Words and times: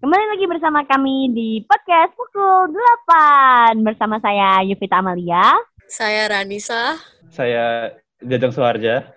Kembali 0.00 0.32
lagi 0.32 0.48
bersama 0.48 0.80
kami 0.88 1.28
di 1.36 1.60
podcast 1.68 2.16
pukul 2.16 2.72
8 2.72 3.84
bersama 3.84 4.16
saya 4.16 4.64
Yuvita 4.64 4.96
Amalia. 4.96 5.52
Saya 5.92 6.24
Ranisa. 6.24 6.96
Saya 7.28 7.92
Jajang 8.24 8.48
Suharja. 8.48 9.12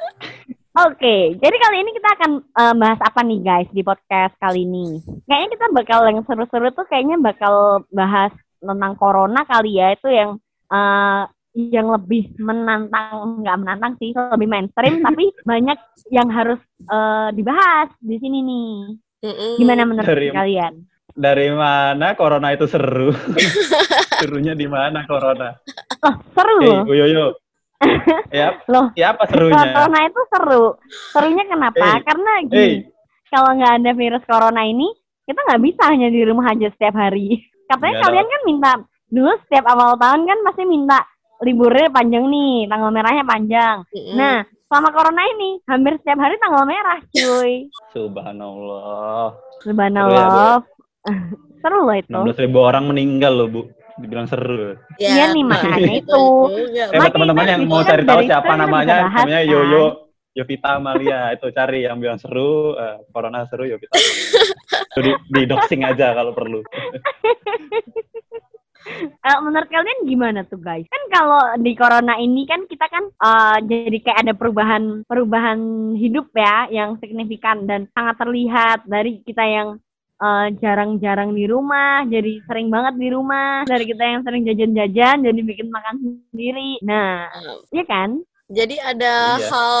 Oke, 0.88 1.36
jadi 1.36 1.56
kali 1.60 1.76
ini 1.76 1.92
kita 1.92 2.08
akan 2.16 2.30
uh, 2.40 2.72
bahas 2.72 2.96
apa 3.04 3.20
nih 3.20 3.44
guys 3.44 3.68
di 3.68 3.84
podcast 3.84 4.32
kali 4.40 4.64
ini? 4.64 5.04
Kayaknya 5.28 5.48
kita 5.60 5.66
bakal 5.76 6.00
yang 6.08 6.24
seru-seru 6.24 6.72
tuh 6.72 6.88
kayaknya 6.88 7.20
bakal 7.20 7.84
bahas 7.92 8.32
tentang 8.64 8.96
corona 8.96 9.44
kali 9.44 9.76
ya 9.76 9.92
itu 9.92 10.08
yang 10.08 10.40
uh, 10.72 11.28
yang 11.52 11.92
lebih 11.92 12.32
menantang 12.40 13.44
nggak 13.44 13.58
menantang 13.60 13.92
sih 14.00 14.16
lebih 14.16 14.48
mainstream 14.48 14.98
tapi 15.06 15.36
banyak 15.44 15.78
yang 16.08 16.32
harus 16.32 16.58
uh, 16.88 17.28
dibahas 17.30 17.92
di 18.00 18.16
sini 18.18 18.40
nih 18.40 19.03
Mm-mm. 19.24 19.56
gimana 19.56 19.82
menurut 19.82 20.04
Dari- 20.06 20.30
kalian 20.30 20.74
Dari 21.10 21.46
mana 21.48 22.12
corona 22.12 22.50
itu 22.50 22.66
seru? 22.66 23.14
Serunya 24.20 24.52
di 24.52 24.66
mana 24.66 25.02
corona? 25.04 25.54
oh 26.02 26.14
seru 26.30 26.54
Hei, 26.58 26.68
loh 26.70 26.82
Uyoyo. 26.84 27.26
Ya, 28.28 28.56
loh 28.66 28.88
ya 28.94 29.12
apa 29.12 29.24
serunya? 29.26 29.70
corona 29.70 29.98
itu 30.02 30.20
seru 30.28 30.64
serunya 31.10 31.44
kenapa 31.44 31.86
Hey, 31.92 32.00
karena 32.02 32.32
gini 32.42 32.56
Hei, 32.56 32.72
kalau 33.28 33.50
nggak 33.52 33.72
ada 33.78 33.90
virus 33.92 34.24
corona 34.24 34.62
ini 34.62 34.88
kita 35.22 35.40
nggak 35.40 35.62
bisa 35.62 35.82
hanya 35.88 36.08
di 36.08 36.20
rumah 36.20 36.46
aja 36.48 36.68
setiap 36.68 36.94
hari 36.94 37.40
katanya 37.68 37.92
Nggak 37.92 38.02
kalian 38.04 38.26
kan 38.26 38.40
minta 38.44 38.70
dulu 39.06 39.32
setiap 39.40 39.64
awal 39.66 39.94
tahun 39.94 40.24
kan 40.24 40.38
pasti 40.42 40.62
minta 40.64 40.98
liburnya 41.40 41.88
panjang 41.88 42.24
nih 42.26 42.66
tanggal 42.66 42.90
merahnya 42.90 43.22
panjang 43.22 43.76
Mm-mm. 43.86 44.16
Nah, 44.16 44.36
selama 44.74 44.90
corona 44.90 45.22
ini 45.38 45.62
hampir 45.70 45.94
setiap 46.02 46.18
hari 46.18 46.34
tanggal 46.42 46.66
merah, 46.66 46.98
cuy. 47.14 47.70
subhanallah. 47.94 49.38
Subhanallah. 49.62 50.66
Seru 51.62 51.78
loh 51.86 51.94
itu. 51.94 52.10
16 52.10 52.42
ribu 52.42 52.58
orang 52.58 52.90
meninggal 52.90 53.38
loh, 53.38 53.46
Bu. 53.46 53.62
Dibilang 54.02 54.26
seru. 54.26 54.74
Iya 54.98 55.30
nih, 55.30 55.46
makanya 55.46 55.94
itu. 55.94 56.26
juga. 56.50 56.90
Eh, 56.90 56.98
buat 56.98 57.14
teman-teman 57.14 57.46
yang 57.46 57.62
kan 57.62 57.70
mau 57.70 57.86
kan 57.86 57.94
cari 57.94 58.02
tahu 58.02 58.20
siapa 58.26 58.52
namanya, 58.58 59.06
namanya 59.06 59.38
kan? 59.38 59.46
Yoyo. 59.46 59.84
Yovita 60.34 60.82
Amalia 60.82 61.30
itu 61.38 61.46
cari 61.54 61.86
yang 61.86 62.02
bilang 62.02 62.18
seru, 62.18 62.74
eh, 62.74 62.98
corona 63.14 63.46
seru 63.46 63.70
Yovita. 63.70 63.94
Amalia. 63.94 64.26
Itu 64.90 65.00
di, 65.06 65.12
di 65.30 65.42
doxing 65.46 65.86
aja 65.86 66.18
kalau 66.18 66.34
perlu. 66.34 66.66
Eh, 69.24 69.38
menurut 69.40 69.72
kalian 69.72 70.04
gimana 70.04 70.44
tuh 70.44 70.60
guys? 70.60 70.84
Kan 70.92 71.04
kalau 71.08 71.40
di 71.56 71.72
corona 71.72 72.20
ini 72.20 72.44
kan 72.44 72.68
kita 72.68 72.84
kan 72.92 73.08
eh, 73.08 73.56
jadi 73.64 73.98
kayak 74.04 74.20
ada 74.20 74.32
perubahan 74.36 75.00
perubahan 75.08 75.58
hidup 75.96 76.28
ya 76.36 76.68
yang 76.68 77.00
signifikan 77.00 77.64
dan 77.64 77.88
sangat 77.96 78.20
terlihat 78.20 78.84
dari 78.84 79.24
kita 79.24 79.40
yang 79.48 79.68
eh, 80.20 80.46
jarang-jarang 80.60 81.32
di 81.32 81.48
rumah, 81.48 82.04
jadi 82.04 82.36
sering 82.44 82.68
banget 82.68 83.00
di 83.00 83.08
rumah. 83.08 83.64
Dari 83.64 83.84
kita 83.88 84.04
yang 84.04 84.20
sering 84.28 84.44
jajan-jajan, 84.44 85.16
jadi 85.24 85.40
bikin 85.40 85.72
makan 85.72 85.96
sendiri. 86.28 86.84
Nah, 86.84 87.32
iya 87.72 87.84
kan? 87.88 88.20
Jadi 88.44 88.76
ada 88.76 89.40
Iya. 89.40 89.48
hal 89.48 89.74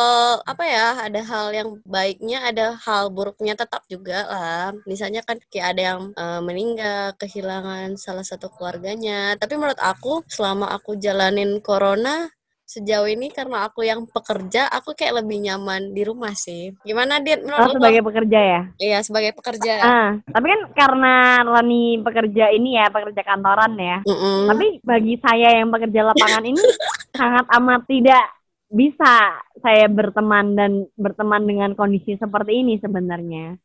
apa 0.48 0.64
ya? 0.64 0.86
Ada 1.04 1.20
hal 1.20 1.46
yang 1.52 1.68
baiknya, 1.84 2.48
ada 2.48 2.66
hal 2.80 3.12
buruknya 3.12 3.52
tetap 3.52 3.84
juga 3.86 4.24
lah. 4.24 4.72
Misalnya 4.88 5.20
kan 5.20 5.36
kayak 5.52 5.76
ada 5.76 5.82
yang 5.94 6.00
eh, 6.16 6.40
meninggal, 6.40 7.12
kehilangan 7.20 8.00
salah 8.00 8.24
satu 8.24 8.48
keluarganya. 8.48 9.36
Tapi 9.36 9.60
menurut 9.60 9.76
aku 9.76 10.24
selama 10.26 10.72
aku 10.72 10.96
jalanin 10.96 11.60
corona 11.60 12.32
sejauh 12.64 13.04
ini 13.06 13.28
karena 13.28 13.68
aku 13.68 13.84
yang 13.84 14.08
pekerja, 14.08 14.66
aku 14.72 14.96
kayak 14.96 15.20
lebih 15.20 15.44
nyaman 15.44 15.92
di 15.92 16.00
rumah 16.00 16.32
sih. 16.32 16.72
Gimana 16.80 17.20
Dit? 17.20 17.44
Oh, 17.44 17.52
Menurut 17.52 17.76
lo? 17.76 17.76
sebagai 17.76 18.00
pekerja 18.02 18.38
ya? 18.40 18.60
Iya, 18.80 18.98
sebagai 19.04 19.36
pekerja. 19.36 19.72
Ah, 19.78 20.10
tapi 20.32 20.46
kan 20.48 20.60
karena 20.72 21.14
Lani 21.44 22.00
pekerja 22.00 22.48
ini 22.48 22.80
ya, 22.80 22.88
pekerja 22.88 23.20
kantoran 23.20 23.76
ya. 23.76 24.00
Mm-mm. 24.08 24.48
Tapi 24.48 24.66
bagi 24.80 25.14
saya 25.20 25.60
yang 25.60 25.68
bekerja 25.68 26.00
lapangan 26.08 26.40
ini 26.48 26.56
sangat 27.20 27.44
amat 27.52 27.84
tidak 27.84 28.24
bisa 28.68 29.40
saya 29.60 29.86
berteman 29.86 30.56
dan 30.56 30.72
berteman 30.96 31.44
dengan 31.44 31.70
kondisi 31.76 32.16
seperti 32.16 32.64
ini 32.64 32.80
sebenarnya. 32.80 33.56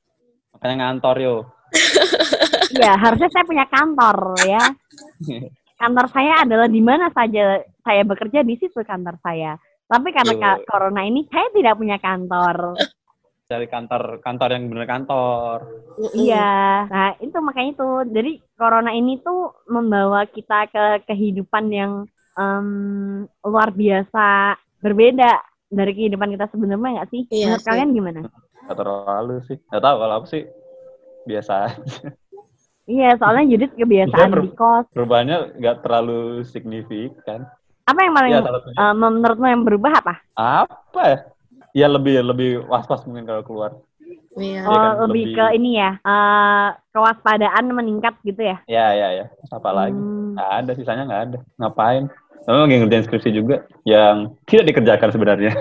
Makanya 0.56 0.76
ngantor 0.86 1.18
yo. 1.20 1.36
Iya, 2.70 2.94
harusnya 3.02 3.34
saya 3.34 3.46
punya 3.50 3.66
kantor 3.66 4.38
ya. 4.46 4.62
Kantor 5.74 6.06
saya 6.14 6.46
adalah 6.46 6.70
di 6.70 6.82
mana 6.86 7.10
saja 7.10 7.66
saya 7.82 8.06
bekerja 8.06 8.46
di 8.46 8.62
situ 8.62 8.78
kantor 8.86 9.18
saya. 9.26 9.58
Tapi 9.90 10.14
karena 10.14 10.62
Yo. 10.62 10.70
corona 10.70 11.02
ini 11.02 11.26
saya 11.34 11.50
tidak 11.50 11.82
punya 11.82 11.98
kantor. 11.98 12.78
Cari 13.50 13.66
kantor 13.66 14.22
kantor 14.22 14.50
yang 14.54 14.70
bener 14.70 14.86
kantor. 14.86 15.58
Iya, 16.14 16.86
nah 16.86 17.10
itu 17.18 17.38
makanya 17.42 17.70
itu. 17.74 17.90
Jadi 18.14 18.32
corona 18.54 18.94
ini 18.94 19.18
tuh 19.26 19.66
membawa 19.66 20.30
kita 20.30 20.70
ke 20.70 21.10
kehidupan 21.10 21.66
yang 21.74 22.06
em, 22.38 23.26
luar 23.42 23.74
biasa, 23.74 24.54
berbeda 24.80 25.32
dari 25.70 25.92
kehidupan 25.94 26.34
kita 26.34 26.46
sebelumnya 26.50 27.02
nggak 27.02 27.10
sih? 27.14 27.22
Iya 27.30 27.46
Menurut 27.54 27.62
sih. 27.62 27.68
kalian 27.70 27.90
gimana? 27.94 28.20
Gak 28.70 28.78
terlalu 28.78 29.36
sih. 29.46 29.58
Gak 29.70 29.84
tahu 29.84 29.96
kalau 30.02 30.16
aku 30.22 30.28
sih 30.30 30.44
biasa 31.26 31.54
aja. 31.70 31.78
Iya, 32.90 33.10
soalnya 33.22 33.46
Judith 33.54 33.74
kebiasaan 33.78 34.30
per- 34.34 34.42
di 34.42 34.52
kos. 34.58 34.86
Perubahannya 34.90 35.38
nggak 35.62 35.78
terlalu 35.86 36.42
signifikan. 36.42 37.46
Apa 37.86 38.00
yang 38.02 38.14
paling 38.18 38.32
Ya, 38.34 38.42
em, 38.42 38.94
menurutmu 38.98 39.46
yang 39.46 39.62
berubah 39.62 39.92
apa? 40.02 40.14
apa 40.34 41.02
ya? 41.06 41.18
Ya 41.78 41.86
lebih 41.86 42.26
lebih 42.26 42.66
was-was 42.66 43.06
mungkin 43.06 43.30
kalau 43.30 43.46
keluar. 43.46 43.78
Iya. 44.42 44.66
Oh, 44.66 44.74
kan, 44.74 45.06
lebih, 45.06 45.22
lebih- 45.30 45.38
ke 45.38 45.46
ini 45.54 45.70
ya, 45.78 45.92
eh, 46.02 46.68
kewaspadaan 46.90 47.66
meningkat 47.70 48.18
gitu 48.26 48.42
ya? 48.42 48.58
Ya 48.66 48.90
ya 48.98 49.08
ya. 49.22 49.26
Apa 49.54 49.70
lagi? 49.70 49.94
Hmm. 49.94 50.34
Nggak 50.34 50.50
ada 50.66 50.72
sisanya 50.74 51.04
nggak 51.06 51.24
ada. 51.30 51.38
Ngapain? 51.62 52.04
Kamu 52.50 52.66
lagi 52.66 52.76
ngerjain 52.82 53.06
skripsi 53.06 53.30
juga 53.30 53.56
yang 53.86 54.34
tidak 54.50 54.74
dikerjakan 54.74 55.10
sebenarnya. 55.14 55.54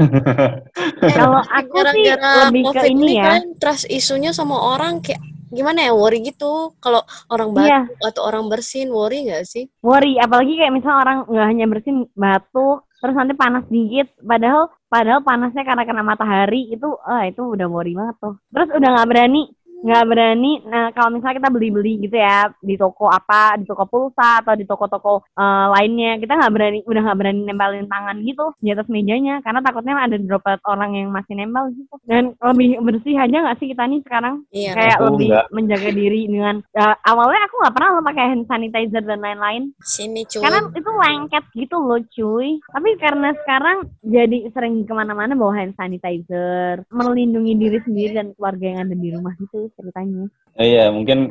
Kalau 1.21 1.45
aku 1.45 1.77
sih 1.93 2.09
gara-gara 2.09 2.49
lebih 2.49 2.63
ke 2.65 2.69
COVID 2.73 2.89
ini 2.89 3.13
ya. 3.15 3.25
kan 3.29 3.43
trust 3.61 3.85
isunya 3.87 4.33
sama 4.33 4.57
orang 4.57 5.05
kayak 5.05 5.21
gimana 5.49 5.81
ya 5.81 5.93
worry 5.93 6.21
gitu 6.21 6.77
kalau 6.77 7.01
orang 7.29 7.57
batuk 7.57 7.73
Iya. 7.73 7.81
atau 8.05 8.21
orang 8.21 8.53
bersin 8.53 8.93
worry 8.93 9.25
nggak 9.25 9.49
sih 9.49 9.65
worry 9.81 10.21
apalagi 10.21 10.61
kayak 10.61 10.77
misalnya 10.77 11.01
orang 11.01 11.19
nggak 11.25 11.47
hanya 11.49 11.65
bersin 11.65 11.97
batuk 12.13 12.85
terus 12.99 13.17
nanti 13.17 13.33
panas 13.33 13.65
dikit 13.65 14.13
padahal 14.21 14.69
padahal 14.89 15.25
panasnya 15.25 15.65
karena 15.65 15.89
kena 15.89 16.05
matahari 16.05 16.69
itu 16.69 16.93
ah 17.01 17.25
itu 17.25 17.41
udah 17.41 17.65
worry 17.65 17.97
banget 17.97 18.17
tuh 18.21 18.37
terus 18.53 18.69
udah 18.77 18.89
nggak 18.93 19.09
berani 19.09 19.43
nggak 19.85 20.05
berani. 20.11 20.53
Nah 20.67 20.91
kalau 20.91 21.15
misalnya 21.15 21.39
kita 21.39 21.51
beli 21.55 21.69
beli 21.71 21.93
gitu 22.03 22.17
ya 22.19 22.51
di 22.59 22.75
toko 22.75 23.07
apa 23.07 23.55
di 23.59 23.65
toko 23.65 23.85
pulsa 23.87 24.43
atau 24.43 24.55
di 24.59 24.67
toko-toko 24.67 25.23
eh, 25.39 25.67
lainnya 25.79 26.19
kita 26.19 26.35
nggak 26.35 26.53
berani 26.55 26.79
udah 26.85 27.01
nggak 27.07 27.19
berani 27.19 27.41
nempelin 27.47 27.87
tangan 27.87 28.17
gitu 28.27 28.47
di 28.59 28.75
atas 28.75 28.91
mejanya 28.91 29.39
karena 29.43 29.61
takutnya 29.63 29.95
ada 29.99 30.17
droplet 30.19 30.61
orang 30.67 30.91
yang 30.99 31.09
masih 31.15 31.35
nempel 31.39 31.71
gitu. 31.75 31.95
Dan 32.07 32.35
lebih 32.43 32.83
bersih 32.83 33.15
aja 33.19 33.37
nggak 33.45 33.59
sih 33.63 33.69
kita 33.71 33.85
nih 33.87 34.01
sekarang? 34.03 34.35
Iya. 34.51 34.73
Kayak 34.75 34.97
Aku 34.99 35.05
lebih 35.15 35.29
nggak. 35.31 35.47
menjaga 35.55 35.91
diri 35.95 36.21
dengan 36.27 36.57
ya, 36.75 36.87
awalnya 37.07 37.41
aku 37.47 37.55
nggak 37.63 37.75
pernah 37.75 37.91
loh 37.95 38.05
pakai 38.05 38.25
hand 38.35 38.47
sanitizer 38.51 39.03
dan 39.07 39.21
lain-lain. 39.23 39.63
Sini 39.83 40.23
cuy. 40.27 40.43
Karena 40.43 40.61
itu 40.75 40.91
lengket 40.91 41.45
gitu 41.55 41.77
loh 41.79 42.01
cuy. 42.13 42.49
Tapi 42.67 42.89
karena 42.99 43.29
sekarang 43.45 43.77
jadi 44.03 44.51
sering 44.53 44.83
ke 44.85 44.93
mana-mana 44.95 45.39
bawa 45.39 45.55
hand 45.55 45.75
sanitizer 45.79 46.83
melindungi 46.91 47.55
diri 47.55 47.79
sendiri 47.85 48.13
dan 48.19 48.35
keluarga 48.35 48.65
yang 48.65 48.81
ada 48.89 48.97
di 48.97 49.09
rumah 49.15 49.35
gitu 49.39 49.68
ceritanya 49.77 50.27
Iya, 50.59 50.91
mungkin 50.91 51.31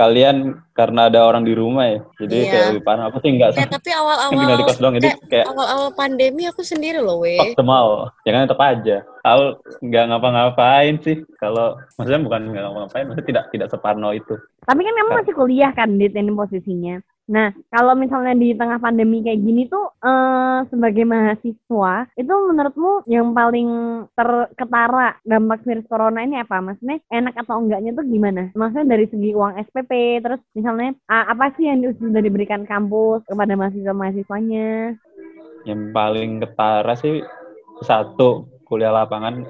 kalian 0.00 0.64
karena 0.72 1.12
ada 1.12 1.28
orang 1.28 1.44
di 1.44 1.52
rumah 1.52 1.92
ya. 1.92 2.00
Jadi 2.24 2.36
Iya. 2.40 2.48
kayak 2.48 2.66
lebih 2.72 2.84
parah. 2.88 3.04
Aku 3.12 3.20
sih 3.20 3.28
enggak 3.28 3.52
eh 3.52 3.68
tapi 3.68 3.84
tinggal 3.84 3.84
di 3.84 3.92
awal-awal 3.92 4.64
kos 4.64 4.78
doang. 4.80 4.94
Jadi 4.96 5.08
kayak 5.28 5.46
awal-awal 5.52 5.88
pandemi 5.92 6.42
aku 6.48 6.64
sendiri 6.64 6.96
loh 7.04 7.20
we 7.20 7.36
optimal. 7.36 8.08
Ya 8.24 8.32
kan 8.32 8.48
tetap 8.48 8.60
aja. 8.64 8.96
Aku 9.28 9.44
nggak 9.84 10.04
ngapa-ngapain 10.08 10.94
sih. 11.04 11.20
Kalau 11.36 11.76
maksudnya 12.00 12.20
bukan 12.24 12.40
nggak 12.48 12.62
ngapa-ngapain, 12.64 13.04
maksudnya 13.12 13.28
tidak 13.28 13.44
tidak 13.52 13.68
separno 13.68 14.08
itu. 14.16 14.34
tapi 14.62 14.80
kan 14.86 14.94
kamu 14.94 15.10
masih 15.20 15.34
kuliah 15.34 15.72
kan 15.74 15.88
di 15.98 16.06
ini 16.06 16.32
posisinya 16.32 16.96
nah 17.30 17.54
kalau 17.70 17.94
misalnya 17.94 18.34
di 18.34 18.52
tengah 18.52 18.82
pandemi 18.82 19.22
kayak 19.22 19.40
gini 19.40 19.70
tuh 19.70 19.94
eh, 20.02 20.66
sebagai 20.68 21.06
mahasiswa 21.06 22.10
itu 22.18 22.34
menurutmu 22.34 23.06
yang 23.06 23.30
paling 23.30 23.68
terketara 24.18 25.16
dampak 25.22 25.62
virus 25.62 25.86
corona 25.86 26.26
ini 26.26 26.42
apa 26.42 26.58
maksudnya 26.58 26.98
enak 27.08 27.34
atau 27.38 27.62
enggaknya 27.62 27.94
tuh 27.94 28.04
gimana 28.06 28.50
maksudnya 28.58 28.98
dari 28.98 29.06
segi 29.06 29.30
uang 29.32 29.54
SPP 29.70 30.22
terus 30.22 30.40
misalnya 30.52 30.98
apa 31.06 31.54
sih 31.54 31.70
yang 31.70 31.86
sudah 31.96 32.20
diberikan 32.20 32.66
kampus 32.66 33.22
kepada 33.30 33.54
mahasiswa-mahasiswanya 33.54 34.98
Yang 35.62 35.94
paling 35.94 36.42
ketara 36.42 36.94
sih 36.98 37.22
satu 37.86 38.50
kuliah 38.66 38.90
lapangan 38.90 39.46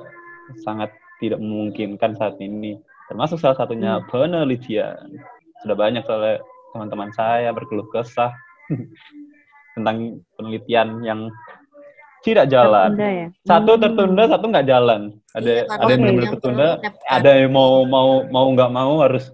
sangat 0.60 0.92
tidak 1.22 1.38
memungkinkan 1.38 2.18
saat 2.18 2.36
ini. 2.42 2.76
Termasuk 3.06 3.38
salah 3.38 3.54
satunya 3.54 4.02
penelitian. 4.10 5.22
Sudah 5.62 5.76
banyak 5.78 6.02
soalnya 6.02 6.42
teman-teman 6.72 7.12
saya 7.12 7.52
berkeluh 7.52 7.86
kesah 7.92 8.32
tentang 9.76 10.20
penelitian 10.36 11.00
yang 11.04 11.20
tidak 12.22 12.46
jalan. 12.48 12.94
Tertunda 12.94 13.08
ya? 13.10 13.26
Satu 13.42 13.72
Hmm. 13.74 13.82
tertunda, 13.82 14.22
satu 14.30 14.44
nggak 14.46 14.66
jalan. 14.68 15.00
Ada 15.34 15.50
Iya, 15.50 15.62
ada 15.66 15.90
yang 15.90 16.00
benar-benar 16.06 16.32
tertunda, 16.38 16.68
Yang 16.78 16.94
ada 17.10 17.30
yang 17.34 17.50
mau 17.50 17.72
mau 17.82 18.08
mau 18.30 18.46
nggak 18.54 18.70
mau 18.70 18.92
harus 19.02 19.24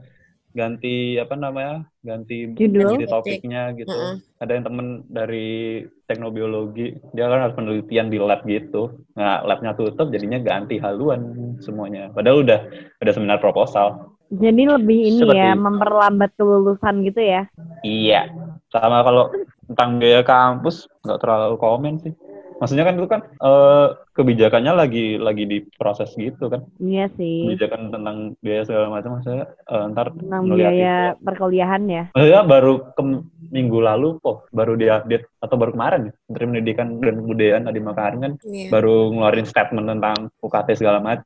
ganti 0.56 1.14
apa 1.20 1.38
namanya 1.38 1.86
ganti 2.02 2.50
Judul. 2.56 2.98
ganti 2.98 3.04
topiknya 3.06 3.70
gitu 3.78 3.94
Mm-mm. 3.94 4.18
ada 4.42 4.50
yang 4.58 4.64
temen 4.66 4.86
dari 5.06 5.84
teknobiologi 6.10 6.98
dia 7.14 7.30
kan 7.30 7.46
harus 7.46 7.54
penelitian 7.54 8.10
di 8.10 8.18
lab 8.18 8.42
gitu 8.42 9.06
nah 9.14 9.44
labnya 9.46 9.78
tutup 9.78 10.10
jadinya 10.10 10.42
ganti 10.42 10.82
haluan 10.82 11.54
semuanya 11.62 12.10
padahal 12.10 12.42
udah 12.42 12.58
udah 12.98 13.12
seminar 13.14 13.38
proposal 13.38 14.17
Jadi 14.28 14.62
lebih 14.64 14.98
ini 15.08 15.20
Seperti 15.20 15.40
ya, 15.40 15.52
itu. 15.52 15.62
memperlambat 15.62 16.30
kelulusan 16.34 16.94
gitu 17.02 17.20
ya. 17.20 17.42
iya 17.80 18.28
sama 18.68 19.00
kalau 19.00 19.32
tentang 19.64 19.96
biaya 19.96 20.20
kampus 20.20 20.84
nggak 21.00 21.16
terlalu 21.18 21.56
komen 21.56 21.94
sih 21.98 22.12
maksudnya 22.54 22.82
kan 22.82 22.94
itu 22.96 23.06
kan 23.06 23.20
eh, 23.24 23.86
kebijakannya 24.12 24.72
lagi 24.74 25.14
lagi 25.16 25.46
diproses 25.46 26.10
gitu 26.12 26.48
kan 26.48 26.66
Iya 26.76 27.06
sih. 27.14 27.46
kebijakan 27.46 27.88
tentang 27.88 28.16
biaya 28.38 28.62
segala 28.62 28.90
macam 28.90 29.22
saya 29.22 29.46
eh, 29.46 29.84
ntar 29.88 30.10
Tentang 30.10 30.42
biaya 30.50 31.14
itu. 31.14 31.22
perkuliahan 31.22 31.82
ya. 31.86 32.04
Maksudnya 32.10 32.42
baru 32.44 32.72
ke 32.90 33.02
minggu 33.48 33.78
lalu 33.78 34.18
kok 34.18 34.50
baru 34.50 34.74
diupdate 34.74 35.24
atau 35.38 35.54
baru 35.54 35.72
kemarin 35.72 36.02
ya 36.04 36.14
Menteri 36.26 36.44
Pendidikan 36.44 36.88
dan 36.98 37.14
Kebudayaan 37.16 37.62
Nadiem 37.64 37.86
Makarim 37.86 38.18
kan 38.20 38.32
Iya. 38.42 38.68
baru 38.68 38.96
ngeluarin 39.10 39.46
statement 39.46 39.86
tentang 39.88 40.16
UKT 40.38 40.68
segala 40.74 40.98
macam. 40.98 41.24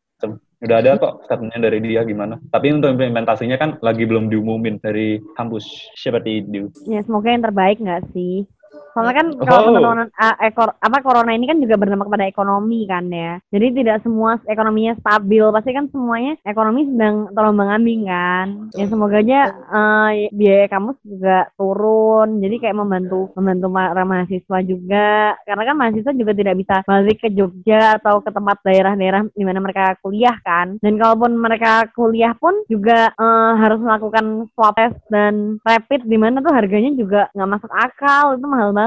Udah 0.62 0.78
ada 0.78 0.94
kok 0.94 1.26
statementnya 1.26 1.66
dari 1.70 1.82
dia 1.82 2.06
gimana. 2.06 2.38
Tapi 2.54 2.70
untuk 2.70 2.94
implementasinya 2.94 3.58
kan 3.58 3.70
lagi 3.82 4.06
belum 4.06 4.30
diumumin 4.30 4.78
dari 4.78 5.18
kampus 5.34 5.66
seperti 5.98 6.46
itu. 6.46 6.70
Ya 6.86 7.02
semoga 7.02 7.34
yang 7.34 7.42
terbaik 7.42 7.82
nggak 7.82 8.06
sih? 8.14 8.46
Soalnya 8.92 9.14
kan 9.16 9.26
Oh. 9.32 9.40
kalau 9.42 9.72
corona, 9.72 10.04
ah, 10.14 10.34
eh, 10.38 10.52
kor- 10.52 10.76
apa 10.76 10.98
corona 11.00 11.32
ini 11.32 11.48
kan 11.48 11.58
juga 11.58 11.80
berdampak 11.80 12.08
pada 12.08 12.28
ekonomi 12.28 12.84
kan 12.84 13.08
ya. 13.08 13.40
Jadi 13.48 13.66
tidak 13.80 14.04
semua 14.04 14.36
ekonominya 14.44 14.92
stabil. 15.00 15.44
Pasti 15.48 15.70
kan 15.72 15.88
semuanya 15.88 16.36
ekonomi 16.44 16.84
sedang 16.86 17.32
terombang 17.32 17.70
ambing 17.72 18.04
kan. 18.04 18.46
Ya 18.76 18.84
semoga 18.86 19.18
aja 19.18 19.40
eh, 19.48 20.28
biaya 20.30 20.66
kampus 20.68 21.00
juga 21.02 21.48
turun. 21.56 22.38
Jadi 22.38 22.56
kayak 22.60 22.76
membantu 22.76 23.32
membantu 23.34 23.66
para 23.72 24.04
mahasiswa 24.04 24.58
juga. 24.62 25.08
Karena 25.42 25.62
kan 25.64 25.76
mahasiswa 25.76 26.12
juga 26.12 26.32
tidak 26.36 26.54
bisa 26.60 26.74
balik 26.84 27.18
ke 27.18 27.28
Jogja 27.32 27.96
atau 27.96 28.20
ke 28.20 28.28
tempat 28.28 28.60
daerah-daerah 28.60 29.24
di 29.32 29.44
mana 29.44 29.58
mereka 29.58 29.96
kuliah 30.04 30.36
kan. 30.44 30.76
Dan 30.84 31.00
kalaupun 31.00 31.32
mereka 31.34 31.88
kuliah 31.96 32.36
pun 32.36 32.52
juga 32.68 33.08
eh, 33.10 33.52
harus 33.56 33.80
melakukan 33.80 34.52
swab 34.52 34.76
test 34.76 35.00
dan 35.08 35.56
rapid 35.62 36.04
di 36.04 36.16
mana 36.16 36.40
tuh 36.40 36.52
harganya 36.52 36.92
juga 36.92 37.32
nggak 37.32 37.50
masuk 37.50 37.72
akal. 37.72 38.36
Itu 38.36 38.46
mahal 38.46 38.70
banget. 38.72 38.81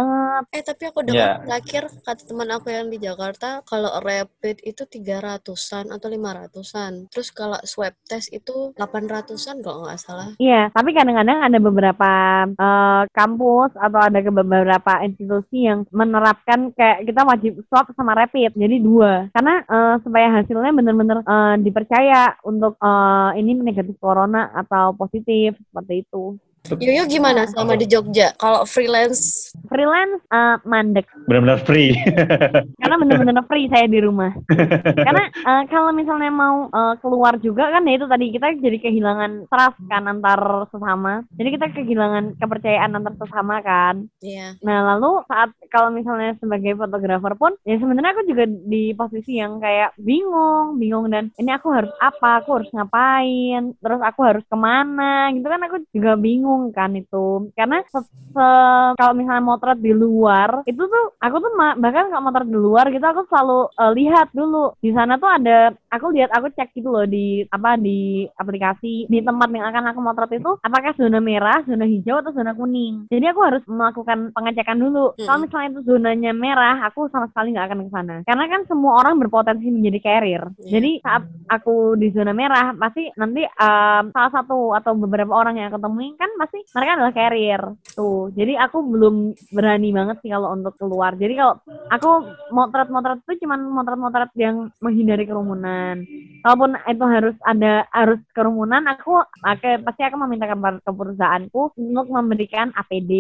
Eh 0.51 0.63
tapi 0.63 0.83
aku 0.89 1.05
dengar 1.05 1.43
terakhir 1.45 1.83
kata 2.03 2.23
teman 2.27 2.49
aku 2.51 2.71
yang 2.71 2.87
di 2.87 2.97
Jakarta 2.99 3.61
kalau 3.63 3.91
rapid 4.01 4.61
itu 4.63 4.83
300-an 4.83 5.91
atau 5.91 6.07
500-an. 6.07 7.11
Terus 7.11 7.29
kalau 7.31 7.59
swab 7.63 7.93
test 8.07 8.31
itu 8.31 8.73
800-an 8.75 9.61
kalau 9.61 9.85
nggak 9.85 9.99
salah. 10.01 10.29
Iya, 10.41 10.71
tapi 10.71 10.95
kadang-kadang 10.95 11.39
ada 11.45 11.57
beberapa 11.61 12.11
eh, 12.49 13.03
kampus 13.11 13.71
atau 13.77 13.99
ada 13.99 14.19
beberapa 14.21 14.93
institusi 15.05 15.67
yang 15.67 15.87
menerapkan 15.91 16.71
kayak 16.73 17.07
kita 17.07 17.21
wajib 17.23 17.53
swab 17.67 17.89
sama 17.93 18.17
rapid, 18.17 18.55
jadi 18.55 18.75
dua. 18.81 19.29
Karena 19.31 19.61
eh, 19.63 19.95
supaya 20.01 20.27
hasilnya 20.41 20.71
benar-benar 20.75 21.19
eh, 21.23 21.55
dipercaya 21.61 22.37
untuk 22.43 22.75
eh, 22.79 23.29
ini 23.39 23.57
negatif 23.59 23.95
corona 23.99 24.51
atau 24.55 24.95
positif 24.95 25.55
seperti 25.71 26.05
itu. 26.07 26.37
Yoyo 26.73 27.05
gimana 27.05 27.45
sama 27.49 27.77
di 27.77 27.85
Jogja? 27.85 28.33
Kalau 28.41 28.65
freelance 28.65 29.53
Freelance 29.75 30.23
eh, 30.29 30.57
mandek, 30.63 31.03
Benar-benar 31.25 31.59
free. 31.65 31.97
karena 32.81 32.95
benar-benar 33.01 33.43
free 33.49 33.67
saya 33.67 33.89
di 33.89 33.99
rumah. 33.99 34.31
Karena 35.07 35.25
eh, 35.27 35.63
kalau 35.67 35.91
misalnya 35.91 36.31
mau 36.31 36.69
eh, 36.69 36.95
keluar 37.01 37.35
juga 37.41 37.73
kan 37.73 37.83
ya 37.83 37.97
itu 37.97 38.07
tadi 38.07 38.25
kita 38.31 38.47
jadi 38.61 38.77
kehilangan 38.79 39.49
trust 39.49 39.79
kan 39.89 40.05
antar 40.05 40.69
sesama. 40.69 41.25
Jadi 41.35 41.49
kita 41.59 41.65
kehilangan 41.75 42.37
kepercayaan 42.39 42.95
antar 42.95 43.13
sesama 43.19 43.59
kan. 43.65 44.05
Iya. 44.21 44.55
Nah, 44.61 44.95
lalu 44.95 45.25
saat 45.27 45.49
kalau 45.73 45.89
misalnya 45.91 46.37
sebagai 46.39 46.77
fotografer 46.79 47.33
pun, 47.35 47.51
ya 47.67 47.75
sebenarnya 47.75 48.15
aku 48.15 48.23
juga 48.29 48.45
di 48.47 48.95
posisi 48.95 49.41
yang 49.41 49.59
kayak 49.59 49.97
bingung, 49.99 50.79
bingung 50.79 51.11
dan 51.11 51.33
ini 51.35 51.51
aku 51.51 51.73
harus 51.73 51.91
apa, 51.99 52.39
aku 52.39 52.61
harus 52.61 52.69
ngapain, 52.71 53.75
terus 53.81 54.01
aku 54.01 54.21
harus 54.23 54.45
ke 54.47 54.55
mana, 54.55 55.33
gitu 55.35 55.47
kan 55.51 55.61
aku 55.67 55.83
juga 55.91 56.15
bingung 56.15 56.54
kan 56.75 56.91
itu. 56.95 57.51
Karena 57.57 57.81
se- 57.89 58.11
se- 58.33 58.93
kalau 58.99 59.13
misalnya 59.15 59.43
motret 59.43 59.79
di 59.79 59.93
luar, 59.95 60.63
itu 60.69 60.81
tuh 60.81 61.05
aku 61.19 61.35
tuh 61.39 61.51
bahkan 61.55 62.11
kalau 62.11 62.23
motret 62.27 62.47
di 62.49 62.57
luar 62.57 62.85
gitu 62.91 63.05
aku 63.05 63.27
selalu 63.29 63.59
eh, 63.73 63.91
lihat 63.97 64.27
dulu 64.31 64.75
di 64.79 64.91
sana 64.91 65.19
tuh 65.19 65.29
ada, 65.29 65.73
aku 65.91 66.11
lihat 66.15 66.31
aku 66.35 66.51
cek 66.53 66.75
gitu 66.75 66.89
loh 66.91 67.05
di 67.07 67.43
apa 67.49 67.79
di 67.79 68.27
aplikasi 68.35 69.07
di 69.07 69.19
tempat 69.23 69.49
yang 69.51 69.67
akan 69.69 69.83
aku 69.91 69.99
motret 70.03 70.31
itu 70.35 70.51
apakah 70.61 70.91
zona 70.99 71.19
merah, 71.23 71.63
zona 71.65 71.85
hijau 71.87 72.19
atau 72.19 72.31
zona 72.35 72.51
kuning. 72.55 73.07
Jadi 73.11 73.25
aku 73.29 73.41
harus 73.43 73.63
melakukan 73.67 74.31
pengecekan 74.31 74.77
dulu. 74.79 75.15
Mm-mm. 75.15 75.25
Kalau 75.25 75.39
misalnya 75.41 75.69
itu 75.75 75.81
zonanya 75.87 76.31
merah, 76.35 76.75
aku 76.87 77.07
sama 77.09 77.27
sekali 77.31 77.55
nggak 77.55 77.67
akan 77.71 77.79
ke 77.87 77.91
sana. 77.91 78.15
Karena 78.27 78.45
kan 78.51 78.61
semua 78.67 79.01
orang 79.01 79.19
berpotensi 79.19 79.67
menjadi 79.71 79.99
carrier. 80.03 80.43
Iya. 80.59 80.71
Jadi 80.79 80.91
saat 81.01 81.23
aku 81.49 81.95
di 81.95 82.11
zona 82.11 82.33
merah, 82.35 82.75
pasti 82.75 83.09
nanti 83.15 83.43
um, 83.45 84.03
salah 84.11 84.31
satu 84.31 84.75
atau 84.75 84.93
beberapa 84.97 85.31
orang 85.31 85.59
yang 85.59 85.71
aku 85.71 85.79
temuin 85.81 86.15
kan 86.19 86.29
pasti 86.45 86.61
mereka 86.77 86.91
adalah 87.01 87.13
carrier. 87.13 87.61
Tuh. 87.97 88.29
Jadi 88.37 88.53
aku 88.53 88.77
belum 88.85 89.15
berani 89.49 89.89
banget 89.89 90.21
sih 90.21 90.29
kalau 90.29 90.53
untuk 90.53 90.77
keluar. 90.77 91.17
Jadi 91.17 91.33
kalau 91.33 91.57
aku 91.89 92.11
motret-motret 92.53 93.19
itu 93.25 93.45
cuman 93.45 93.59
motret-motret 93.65 94.31
yang 94.37 94.69
menghindari 94.77 95.25
kerumunan. 95.25 96.05
Kalaupun 96.45 96.77
itu 96.85 97.05
harus 97.09 97.35
ada 97.41 97.89
harus 97.89 98.21
kerumunan, 98.37 98.85
aku 98.85 99.17
oke, 99.25 99.71
pasti 99.81 100.01
aku 100.05 100.15
meminta 100.21 100.45
kabar 100.45 100.77
ke 100.77 100.91
perusahaanku 100.93 101.73
untuk 101.73 102.05
memberikan 102.13 102.69
APD 102.77 103.11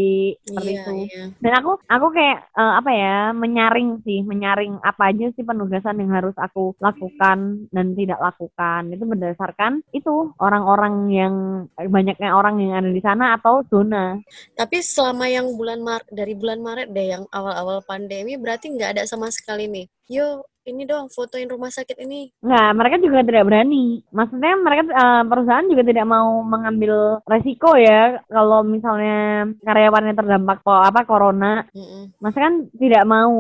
seperti 0.45 0.71
Iya, 0.75 0.81
itu. 0.85 0.93
iya. 1.09 1.23
Dan 1.41 1.51
aku 1.57 1.71
aku 1.89 2.07
kayak 2.13 2.37
eh, 2.53 2.73
apa 2.77 2.91
ya 2.93 3.17
menyaring 3.33 4.05
sih, 4.05 4.21
menyaring 4.21 4.77
apa 4.85 5.09
aja 5.09 5.25
sih 5.33 5.41
penugasan 5.41 5.97
yang 5.97 6.13
harus 6.13 6.35
aku 6.37 6.77
lakukan 6.77 7.65
dan 7.71 7.85
tidak 7.97 8.19
lakukan. 8.21 8.93
Itu 8.93 9.03
berdasarkan 9.09 9.81
itu 9.89 10.35
orang-orang 10.37 10.95
yang 11.09 11.33
banyaknya 11.79 12.29
orang 12.35 12.59
yang 12.59 12.83
ada 12.83 12.91
di 12.91 13.01
sana 13.01 13.14
atau 13.19 13.63
zona. 13.71 14.19
Tapi 14.57 14.83
selama 14.83 15.29
yang 15.31 15.55
bulan 15.55 15.79
Maret 15.79 16.07
dari 16.11 16.33
bulan 16.35 16.59
Maret 16.59 16.87
deh 16.91 17.07
yang 17.15 17.23
awal-awal 17.31 17.79
pandemi 17.87 18.35
berarti 18.35 18.73
nggak 18.73 18.99
ada 18.99 19.03
sama 19.07 19.31
sekali 19.31 19.71
nih. 19.71 19.85
Yo, 20.05 20.45
ini 20.65 20.85
dong 20.85 21.13
fotoin 21.13 21.45
rumah 21.45 21.69
sakit 21.69 21.97
ini. 22.01 22.33
Nggak, 22.41 22.69
mereka 22.73 22.95
juga 23.01 23.21
tidak 23.21 23.45
berani. 23.45 24.01
Maksudnya 24.09 24.53
mereka 24.57 24.83
eh, 24.89 25.23
perusahaan 25.29 25.69
juga 25.69 25.83
tidak 25.85 26.05
mau 26.09 26.41
mengambil 26.41 27.21
resiko 27.29 27.77
ya 27.77 28.21
kalau 28.29 28.65
misalnya 28.65 29.49
karyawannya 29.61 30.13
terdampak 30.17 30.65
kok 30.65 30.81
apa 30.89 31.01
corona. 31.05 31.65
Mm-mm. 31.73 32.17
Masa 32.17 32.37
kan 32.41 32.53
tidak 32.77 33.03
mau 33.05 33.33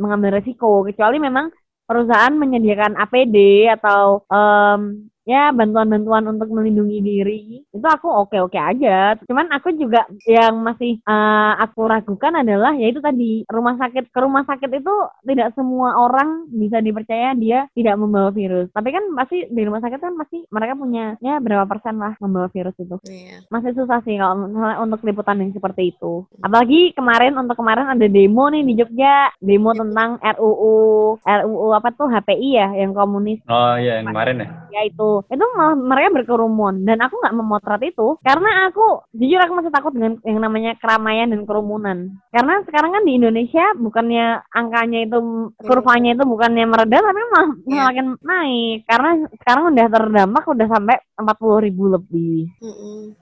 mengambil 0.00 0.40
resiko 0.40 0.84
kecuali 0.84 1.20
memang 1.20 1.52
perusahaan 1.84 2.32
menyediakan 2.32 2.96
APD 2.96 3.68
atau 3.68 4.24
em, 4.32 5.11
ya 5.24 5.50
bantuan-bantuan 5.50 6.26
untuk 6.28 6.50
melindungi 6.50 6.98
diri 7.00 7.40
itu 7.62 7.86
aku 7.86 8.08
oke-oke 8.08 8.58
aja 8.58 9.14
cuman 9.22 9.46
aku 9.54 9.70
juga 9.74 10.02
yang 10.26 10.60
masih 10.60 10.98
eh, 10.98 11.52
aku 11.58 11.86
ragukan 11.86 12.42
adalah 12.42 12.74
yaitu 12.74 12.98
tadi 12.98 13.46
rumah 13.46 13.76
sakit 13.76 14.10
ke 14.10 14.18
rumah 14.18 14.42
sakit 14.42 14.70
itu 14.72 14.94
tidak 15.22 15.54
semua 15.54 15.94
orang 15.96 16.50
bisa 16.50 16.78
dipercaya 16.78 17.32
dia 17.34 17.70
tidak 17.72 17.94
membawa 17.96 18.30
virus 18.30 18.68
tapi 18.70 18.90
kan 18.90 19.04
pasti 19.14 19.46
di 19.46 19.62
rumah 19.62 19.78
sakit 19.78 19.98
kan 19.98 20.14
pasti 20.16 20.42
mereka 20.48 20.74
punya 20.74 21.14
ya 21.18 21.38
berapa 21.38 21.64
persen 21.64 21.96
lah 21.96 22.14
membawa 22.18 22.48
virus 22.48 22.74
itu 22.76 22.96
Iya. 23.04 23.44
masih 23.48 23.72
susah 23.74 24.00
sih 24.02 24.16
kalau 24.16 24.46
misalnya 24.46 24.78
untuk 24.80 25.00
liputan 25.02 25.38
yang 25.38 25.52
seperti 25.52 25.92
itu. 25.92 26.24
Apalagi 26.40 26.92
kemarin 26.92 27.34
untuk 27.34 27.58
kemarin 27.58 27.86
ada 27.88 28.06
demo 28.06 28.48
nih 28.48 28.62
di 28.62 28.74
Jogja, 28.74 29.28
demo 29.38 29.72
tentang 29.72 30.16
RUU 30.22 30.74
RUU 31.20 31.66
apa 31.72 31.88
tuh 31.92 32.08
HPI 32.08 32.48
ya 32.52 32.68
yang 32.78 32.92
komunis 32.92 33.40
Oh 33.46 33.74
iya 33.76 34.00
yang 34.00 34.08
kemarin 34.08 34.42
ya. 34.42 34.48
ya 34.70 34.80
itu. 34.86 35.11
Itu 35.26 35.44
malah 35.52 35.76
mereka 35.76 36.08
berkerumun 36.16 36.74
dan 36.82 36.98
aku 37.00 37.14
nggak 37.18 37.36
memotret 37.36 37.82
itu 37.84 38.16
karena 38.20 38.68
aku 38.68 38.86
jujur 39.12 39.40
aku 39.40 39.52
masih 39.58 39.72
takut 39.72 39.92
dengan 39.92 40.16
yang 40.24 40.38
namanya 40.40 40.72
keramaian 40.78 41.28
dan 41.28 41.44
kerumunan. 41.44 41.98
Karena 42.30 42.64
sekarang 42.64 42.90
kan 42.92 43.02
di 43.04 43.12
Indonesia 43.16 43.64
bukannya 43.76 44.26
angkanya 44.48 44.98
itu 45.04 45.18
kurvanya 45.58 46.14
itu 46.14 46.24
bukannya 46.24 46.64
meredah 46.64 47.00
tapi 47.02 47.20
malah 47.28 47.50
Iya. 47.62 47.82
makin 47.88 48.06
naik 48.20 48.78
karena 48.84 49.10
sekarang 49.38 49.62
udah 49.70 49.86
terdampak 49.88 50.44
udah 50.46 50.66
sampai 50.68 50.96
40 51.16 51.64
ribu 51.64 51.84
lebih 51.88 52.38
Mm-mm. 52.58 53.14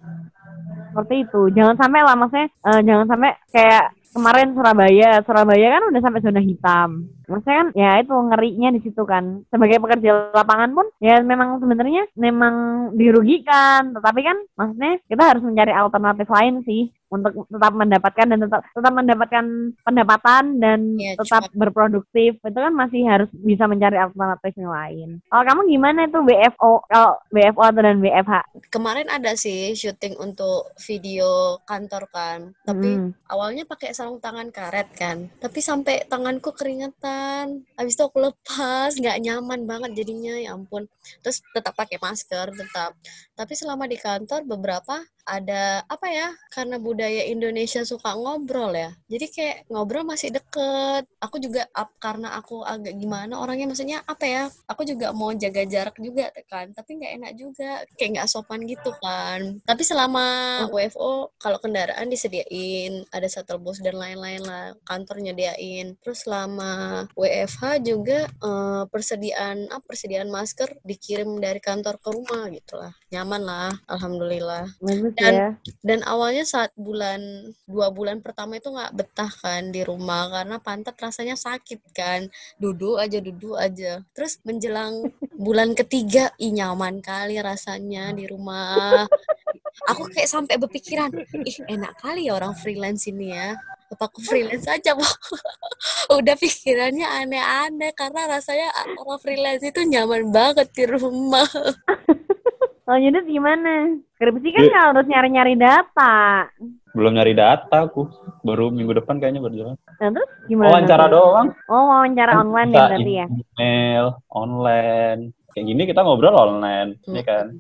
seperti 0.91 1.15
itu 1.25 1.41
jangan 1.53 1.77
sampai 1.77 2.01
lah 2.03 2.15
maksudnya 2.15 2.49
eh, 2.51 2.81
jangan 2.83 3.07
sampai 3.07 3.31
kayak 3.49 3.85
kemarin 4.11 4.49
Surabaya 4.53 5.11
Surabaya 5.23 5.67
kan 5.71 5.83
udah 5.87 6.01
sampai 6.03 6.21
zona 6.21 6.41
hitam 6.43 6.89
maksudnya 7.31 7.57
kan 7.63 7.69
ya 7.79 7.91
itu 8.03 8.11
ngerinya 8.13 8.69
di 8.75 8.81
situ 8.83 9.03
kan 9.07 9.47
sebagai 9.49 9.79
pekerja 9.79 10.35
lapangan 10.35 10.71
pun 10.75 10.87
ya 10.99 11.23
memang 11.23 11.63
sebenarnya 11.63 12.11
memang 12.19 12.55
dirugikan 12.99 13.95
tetapi 13.95 14.21
kan 14.27 14.37
maksudnya 14.59 14.99
kita 15.07 15.23
harus 15.23 15.43
mencari 15.47 15.73
alternatif 15.73 16.27
lain 16.27 16.67
sih 16.67 16.91
untuk 17.11 17.43
tetap 17.51 17.75
mendapatkan 17.75 18.27
dan 18.31 18.39
tetap 18.39 18.63
tetap 18.71 18.93
mendapatkan 18.95 19.45
pendapatan 19.83 20.63
dan 20.63 20.81
Iya, 20.95 21.19
tetap 21.19 21.51
berproduktif 21.53 22.39
itu 22.39 22.59
kan 22.59 22.71
masih 22.71 23.03
harus 23.09 23.27
bisa 23.35 23.67
mencari 23.67 23.99
alternatif 23.99 24.55
yang 24.55 24.71
lain. 24.71 25.09
Kalau 25.27 25.43
kamu 25.43 25.61
gimana 25.75 26.07
itu 26.07 26.19
BFO 26.23 26.87
kalau 26.87 27.19
BFO 27.35 27.63
atau 27.67 27.83
dan 27.83 27.99
BFH? 27.99 28.35
Kemarin 28.71 29.09
ada 29.11 29.35
sih 29.35 29.75
syuting 29.75 30.23
untuk 30.23 30.71
video 30.87 31.59
kantor 31.67 32.07
kan, 32.15 32.55
tapi 32.63 32.91
Hmm. 33.01 33.11
awalnya 33.27 33.67
pakai 33.67 33.91
sarung 33.91 34.23
tangan 34.23 34.55
karet 34.55 34.89
kan, 34.95 35.27
tapi 35.43 35.59
sampai 35.59 36.07
tanganku 36.07 36.55
keringetan. 36.55 37.20
Habis 37.77 37.95
itu 37.97 38.05
aku 38.05 38.19
lepas, 38.21 38.93
nggak 38.97 39.19
nyaman 39.25 39.61
banget 39.65 39.91
jadinya, 40.05 40.35
ya 40.37 40.57
ampun. 40.57 40.87
Terus 41.25 41.41
tetap 41.55 41.75
pakai 41.77 41.97
masker, 42.01 42.53
tetap. 42.53 42.93
Tapi 43.35 43.53
selama 43.57 43.89
di 43.89 43.97
kantor 43.97 44.45
beberapa 44.45 45.01
ada 45.31 45.87
apa 45.87 46.07
ya? 46.11 46.29
Karena 46.51 46.83
budaya 46.83 47.23
Indonesia 47.31 47.87
suka 47.87 48.19
ngobrol 48.19 48.75
ya. 48.75 48.91
Jadi 49.07 49.27
kayak 49.31 49.57
ngobrol 49.71 50.03
masih 50.03 50.35
deket. 50.35 51.07
Aku 51.23 51.39
juga 51.39 51.71
ap- 51.71 51.95
karena 52.03 52.35
aku 52.35 52.67
agak 52.67 52.99
gimana 52.99 53.39
orangnya 53.39 53.71
maksudnya 53.71 54.03
apa 54.11 54.27
ya? 54.27 54.45
Aku 54.67 54.83
juga 54.83 55.15
mau 55.15 55.31
jaga 55.31 55.63
jarak 55.63 55.95
juga 56.03 56.35
kan, 56.51 56.75
tapi 56.75 56.99
nggak 56.99 57.13
enak 57.23 57.33
juga. 57.39 57.87
Kayak 57.95 58.11
nggak 58.19 58.29
sopan 58.31 58.67
gitu 58.67 58.91
kan. 58.99 59.63
Tapi 59.63 59.83
selama 59.87 60.25
WFO 60.75 61.31
kalau 61.39 61.63
kendaraan 61.63 62.11
disediain, 62.11 63.07
ada 63.15 63.31
shuttle 63.31 63.63
bus 63.63 63.79
dan 63.79 63.95
lain-lain 63.95 64.43
lah, 64.43 64.75
kantor 64.83 65.23
nyediain. 65.23 65.95
Terus 66.03 66.27
selama 66.27 67.07
WFH 67.15 67.63
juga 67.87 68.27
eh, 68.27 68.83
persediaan 68.91 69.71
apa 69.71 69.85
persediaan 69.87 70.31
masker 70.33 70.81
dikirim 70.83 71.39
dari 71.39 71.61
kantor 71.61 71.99
ke 72.01 72.09
rumah 72.11 72.49
gitu 72.51 72.75
lah. 72.81 72.93
Nyaman 73.13 73.43
lah, 73.45 73.71
alhamdulillah. 73.87 74.65
Dan- 75.21 75.37
ya. 75.37 75.49
Dan 75.85 76.01
awalnya 76.09 76.45
saat 76.49 76.73
bulan 76.73 77.21
dua 77.69 77.93
bulan 77.93 78.25
pertama 78.25 78.57
itu 78.57 78.73
nggak 78.73 78.97
betah 78.97 79.29
kan 79.29 79.69
di 79.69 79.85
rumah 79.85 80.33
karena 80.33 80.57
pantat 80.57 80.97
rasanya 80.97 81.37
sakit 81.37 81.93
kan, 81.93 82.27
duduk 82.57 82.97
aja 82.97 83.21
duduk 83.21 83.61
aja. 83.61 84.01
Terus 84.17 84.41
menjelang 84.43 85.05
bulan 85.45 85.77
ketiga, 85.77 86.33
ih 86.41 86.53
nyaman 86.53 87.05
kali 87.05 87.37
rasanya 87.39 88.11
di 88.17 88.25
rumah. 88.25 89.05
Aku 89.89 90.09
kayak 90.11 90.29
sampai 90.29 90.57
berpikiran, 90.61 91.13
ih 91.47 91.57
enak 91.69 91.97
kali 92.01 92.29
ya 92.29 92.37
orang 92.37 92.57
freelance 92.59 93.07
ini 93.09 93.33
ya. 93.33 93.57
Apa 93.91 94.07
aku 94.07 94.23
freelance 94.23 94.71
aja, 94.71 94.95
Bu? 94.95 95.03
Udah 96.19 96.39
pikirannya 96.39 97.07
aneh-aneh 97.07 97.91
karena 97.95 98.31
rasanya 98.39 98.71
orang 98.99 99.19
freelance 99.19 99.67
itu 99.67 99.83
nyaman 99.83 100.31
banget 100.31 100.71
di 100.71 100.85
rumah. 100.87 101.47
Kalau 102.87 102.99
Yudit 102.99 103.27
gimana? 103.27 104.03
Skripsi 104.21 104.53
kan 104.53 104.61
Iya. 104.61 104.73
kalau 104.77 104.89
harus 104.93 105.09
nyari-nyari 105.09 105.55
data. 105.57 106.45
Belum 106.93 107.17
nyari 107.17 107.33
data 107.33 107.89
aku. 107.89 108.05
Baru 108.45 108.69
minggu 108.69 108.93
depan 108.93 109.17
kayaknya 109.17 109.41
berjalan. 109.41 109.81
Nah, 109.97 110.13
terus 110.13 110.29
gimana? 110.45 110.77
Wawancara 110.77 111.09
doang. 111.09 111.49
Oh, 111.73 111.89
wawancara 111.89 112.37
Kan 112.37 112.41
online 112.45 112.69
ya 112.69 112.81
berarti 112.85 113.13
ya? 113.17 113.27
Email, 113.33 114.05
online. 114.29 115.21
Kayak 115.51 115.67
gini 115.67 115.83
kita 115.89 116.05
ngobrol 116.05 116.37
online, 116.37 117.01
ini 117.09 117.23
kan. 117.25 117.59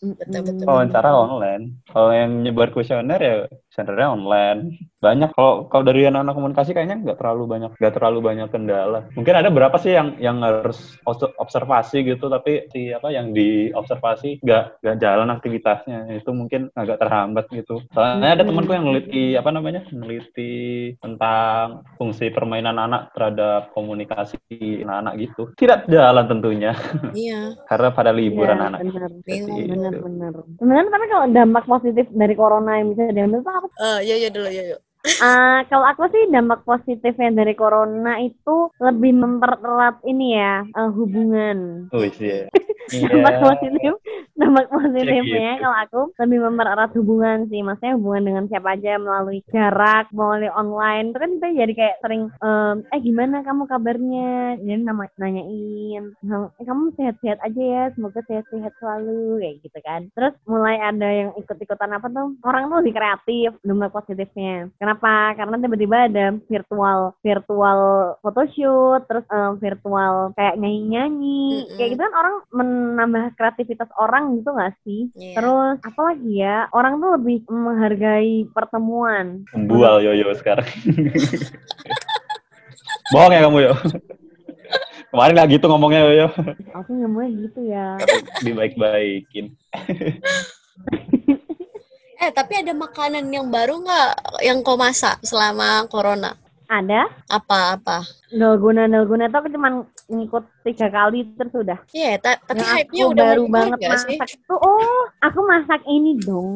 Hmm, 0.00 0.16
betul 0.16 0.40
betul. 0.40 0.64
Wawancara 0.64 1.10
online. 1.12 1.62
Kalau 1.84 2.10
yang 2.16 2.30
nyebar 2.40 2.72
kuesioner 2.72 3.20
ya 3.20 3.34
kuesionernya 3.78 4.10
online. 4.10 4.60
Banyak 4.98 5.30
kalau 5.30 5.70
kalau 5.70 5.84
dari 5.86 6.10
anak-anak 6.10 6.34
komunikasi 6.34 6.74
kayaknya 6.74 6.98
nggak 6.98 7.18
terlalu 7.22 7.46
banyak 7.46 7.70
nggak 7.78 7.94
terlalu 7.94 8.18
banyak 8.18 8.48
kendala. 8.50 9.06
Mungkin 9.14 9.34
ada 9.38 9.46
berapa 9.46 9.78
sih 9.78 9.94
yang 9.94 10.18
yang 10.18 10.42
harus 10.42 10.98
obs- 11.06 11.30
observasi 11.38 12.02
gitu 12.02 12.26
tapi 12.26 12.66
si 12.74 12.90
apa 12.90 13.14
yang 13.14 13.30
diobservasi 13.30 14.42
nggak 14.42 14.82
nggak 14.82 14.96
jalan 14.98 15.30
aktivitasnya. 15.30 16.10
Itu 16.18 16.34
mungkin 16.34 16.74
agak 16.74 16.98
terhambat 16.98 17.46
gitu. 17.54 17.78
Soalnya 17.94 18.34
ada 18.34 18.42
temanku 18.42 18.74
yang 18.74 18.90
neliti 18.90 19.38
apa 19.38 19.54
namanya? 19.54 19.86
neliti 19.94 20.90
tentang 20.98 21.86
fungsi 21.94 22.34
permainan 22.34 22.74
anak 22.74 23.14
terhadap 23.14 23.70
komunikasi 23.70 24.34
anak-anak 24.82 25.14
gitu. 25.22 25.42
Tidak 25.54 25.86
jalan 25.86 26.26
tentunya 26.26 26.74
Iya. 27.14 27.54
karena 27.70 27.88
pada 27.94 28.10
liburan 28.10 28.58
Iya, 28.58 28.66
anak. 28.66 28.80
benar. 28.82 29.10
Seperti 29.22 29.62
Benar, 29.68 29.92
benar. 30.02 30.32
Sebenarnya 30.58 30.90
tapi 30.90 31.06
kalau 31.06 31.26
dampak 31.30 31.64
positif 31.70 32.06
dari 32.10 32.34
corona 32.34 32.82
yang 32.82 32.90
bisa 32.90 33.14
diambil 33.14 33.40
tuh 33.46 33.54
aku 33.54 33.67
Eh, 33.76 33.98
ya 34.04 34.14
ya 34.16 34.28
dulu 34.28 34.48
ya 34.48 34.64
yuk. 34.74 34.80
Ah, 35.22 35.62
kalau 35.70 35.86
aku 35.88 36.10
sih 36.10 36.28
dampak 36.28 36.66
positifnya 36.66 37.30
dari 37.32 37.54
corona 37.54 38.18
itu 38.18 38.68
lebih 38.82 39.14
mempererat 39.14 40.02
ini 40.04 40.36
ya 40.36 40.66
eh, 40.66 40.90
hubungan. 40.90 41.88
Oh 41.94 42.02
iya. 42.02 42.50
Dampak 42.88 43.32
Iya. 43.36 43.42
positif, 43.44 43.92
dampak 44.38 44.70
positifnya 44.70 45.58
gitu. 45.58 45.62
kalau 45.66 45.78
aku 45.82 46.00
lebih 46.22 46.38
mempererat 46.46 46.90
hubungan 46.94 47.38
sih. 47.50 47.60
Maksudnya 47.60 47.98
hubungan 47.98 48.22
dengan 48.24 48.44
siapa 48.46 48.68
aja 48.78 48.92
melalui 49.02 49.42
jarak, 49.50 50.06
melalui 50.14 50.50
online. 50.54 51.10
Itu 51.10 51.18
kan 51.18 51.30
kita 51.36 51.48
jadi 51.58 51.72
kayak 51.74 51.96
sering 52.00 52.22
em, 52.38 52.76
eh 52.94 53.00
gimana 53.02 53.42
kamu 53.42 53.66
kabarnya? 53.66 54.62
Jadi 54.62 54.82
nama 54.86 55.04
nanyain, 55.18 56.04
eh, 56.14 56.64
kamu 56.64 56.82
sehat-sehat 56.94 57.38
aja 57.42 57.62
ya, 57.62 57.84
semoga 57.98 58.20
sehat-sehat 58.30 58.72
selalu 58.78 59.42
kayak 59.42 59.56
gitu 59.66 59.78
kan. 59.82 60.00
Terus 60.14 60.34
mulai 60.46 60.78
ada 60.78 61.08
yang 61.10 61.30
ikut-ikutan 61.34 61.90
apa 61.90 62.06
tuh? 62.06 62.38
Orang 62.46 62.70
tuh 62.70 62.78
lebih 62.78 62.94
kreatif 62.94 63.50
dampak 63.66 63.90
positifnya. 63.90 64.70
Kenapa? 64.78 65.34
Karena 65.34 65.58
tiba-tiba 65.58 65.96
ada 66.06 66.26
virtual 66.46 67.00
virtual 67.26 67.80
photoshoot, 68.22 69.02
terus 69.10 69.26
em, 69.34 69.58
virtual 69.58 70.30
kayak 70.38 70.54
nyanyi-nyanyi. 70.62 71.66
Mm-mm. 71.66 71.74
Kayak 71.74 71.90
gitu 71.98 72.02
kan 72.06 72.14
orang 72.14 72.34
menambah 72.54 73.24
kreativitas 73.34 73.90
orang 73.98 74.27
gitu 74.36 74.52
nggak 74.52 74.74
sih? 74.84 75.08
Iya. 75.16 75.34
Terus 75.40 75.76
apa 75.80 76.00
lagi 76.12 76.32
ya? 76.36 76.68
Orang 76.76 77.00
tuh 77.00 77.16
lebih 77.16 77.48
menghargai 77.48 78.44
pertemuan. 78.52 79.48
Membual 79.56 80.04
yoyo 80.04 80.28
sekarang. 80.36 80.68
Bohong 83.12 83.32
ya 83.32 83.40
kamu 83.44 83.58
yo. 83.64 83.72
Kemarin 85.08 85.32
nggak 85.32 85.50
gitu 85.56 85.64
ngomongnya 85.72 86.00
yoyo. 86.04 86.28
Aku 86.76 86.90
ngomongnya 86.92 87.30
gitu 87.48 87.60
ya. 87.64 87.96
Dibaik-baikin. 88.44 89.52
Eh, 92.18 92.34
tapi 92.34 92.58
ada 92.58 92.74
makanan 92.74 93.30
yang 93.30 93.46
baru 93.46 93.78
nggak 93.78 94.42
yang 94.42 94.58
kau 94.66 94.74
masak 94.74 95.22
selama 95.22 95.86
corona? 95.86 96.34
Ada 96.68 97.08
Apa-apa? 97.32 98.04
dalgona 98.28 98.84
dalgona 98.84 99.24
itu 99.24 99.36
aku 99.40 99.48
cuman 99.48 99.72
ngikut 100.04 100.44
tiga 100.62 100.92
kali 100.92 101.24
terus 101.32 101.54
udah. 101.56 101.80
Iya, 101.90 102.20
ta- 102.20 102.36
tapi 102.44 102.60
hype-nya 102.60 103.02
aku 103.02 103.12
udah 103.16 103.24
baru 103.24 103.44
banget 103.48 103.78
sih? 103.80 103.88
masak 103.88 104.28
itu. 104.36 104.54
Oh, 104.54 105.00
aku 105.24 105.40
masak 105.48 105.80
ini 105.88 106.12
dong 106.20 106.52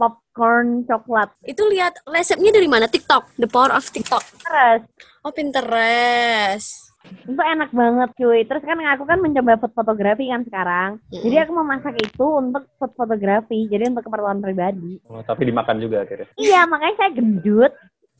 popcorn 0.00 0.88
coklat. 0.88 1.28
Itu 1.44 1.68
lihat 1.68 2.00
resepnya 2.08 2.56
dari 2.56 2.64
mana? 2.66 2.88
TikTok, 2.88 3.36
The 3.36 3.44
Power 3.46 3.76
of 3.76 3.84
TikTok. 3.86 4.24
Terus 4.40 4.80
Oh, 5.20 5.28
Pinterest. 5.28 6.88
itu 7.28 7.36
enak 7.36 7.68
banget 7.70 8.16
cuy. 8.16 8.40
Terus 8.44 8.64
kan 8.64 8.80
aku 8.80 9.04
kan 9.04 9.20
mencoba 9.20 9.60
food 9.60 9.76
fotografi 9.76 10.24
kan 10.24 10.40
sekarang. 10.40 10.90
Jadi 11.12 11.36
aku 11.36 11.52
mau 11.52 11.68
masak 11.68 12.00
itu 12.00 12.24
untuk 12.24 12.64
food 12.76 12.96
fotografi. 12.96 13.68
Jadi 13.68 13.92
untuk 13.92 14.08
keperluan 14.08 14.40
pribadi. 14.40 14.96
Oh, 15.04 15.20
tapi 15.20 15.44
dimakan 15.44 15.76
juga 15.76 16.08
akhirnya. 16.08 16.32
Iya, 16.36 16.64
makanya 16.64 16.96
saya 16.96 17.10
gendut. 17.12 17.72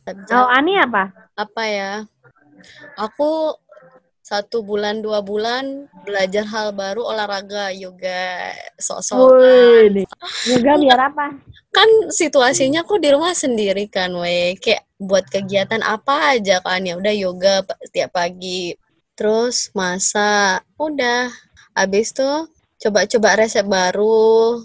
Kalau 0.04 0.49
Ani 0.49 0.76
apa? 0.80 1.12
apa 1.37 1.62
ya? 1.64 1.92
Aku 2.97 3.57
satu 4.21 4.62
bulan 4.62 5.02
dua 5.02 5.25
bulan 5.25 5.90
belajar 6.07 6.47
hal 6.47 6.71
baru 6.71 7.02
olahraga 7.02 7.75
yoga 7.75 8.54
sok-sok 8.78 9.26
Wih, 9.26 10.07
yoga 10.47 10.73
biar 10.78 11.00
apa? 11.11 11.35
kan 11.75 11.88
situasinya 12.14 12.87
aku 12.87 13.02
di 13.02 13.11
rumah 13.11 13.35
sendiri 13.35 13.90
kan 13.90 14.14
we 14.14 14.54
kayak 14.62 14.87
buat 15.00 15.25
kegiatan 15.33 15.80
apa 15.80 16.37
aja 16.37 16.61
kan. 16.61 16.85
Ya 16.85 17.00
udah 17.00 17.14
yoga 17.16 17.64
tiap 17.88 18.12
pagi. 18.12 18.76
Terus 19.16 19.73
masak. 19.73 20.61
Udah. 20.76 21.33
Habis 21.73 22.12
tuh 22.12 22.52
coba-coba 22.76 23.40
resep 23.40 23.64
baru. 23.64 24.61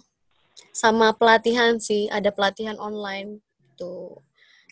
Sama 0.75 1.15
pelatihan 1.15 1.79
sih. 1.79 2.11
Ada 2.11 2.35
pelatihan 2.35 2.75
online. 2.75 3.39
Tuh 3.79 4.19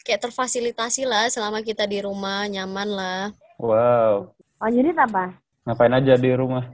kayak 0.04 0.30
terfasilitasi 0.30 1.08
lah 1.08 1.32
selama 1.32 1.64
kita 1.64 1.88
di 1.88 2.04
rumah 2.04 2.46
nyaman 2.52 2.90
lah 2.92 3.22
Wow. 3.64 4.36
Oh, 4.60 4.70
jadi 4.70 4.92
apa? 4.92 5.40
Ngapain 5.64 5.96
aja 5.96 6.20
di 6.20 6.36
rumah? 6.36 6.68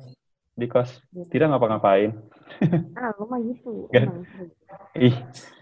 Di 0.57 0.65
kos? 0.65 0.89
Tidak 1.13 1.47
ngapa-ngapain. 1.49 2.17
Ah, 2.97 3.13
lu 3.15 3.29
mah 3.29 3.39
gitu. 3.45 3.87
Emang. 3.93 4.25
Ih, 4.97 5.13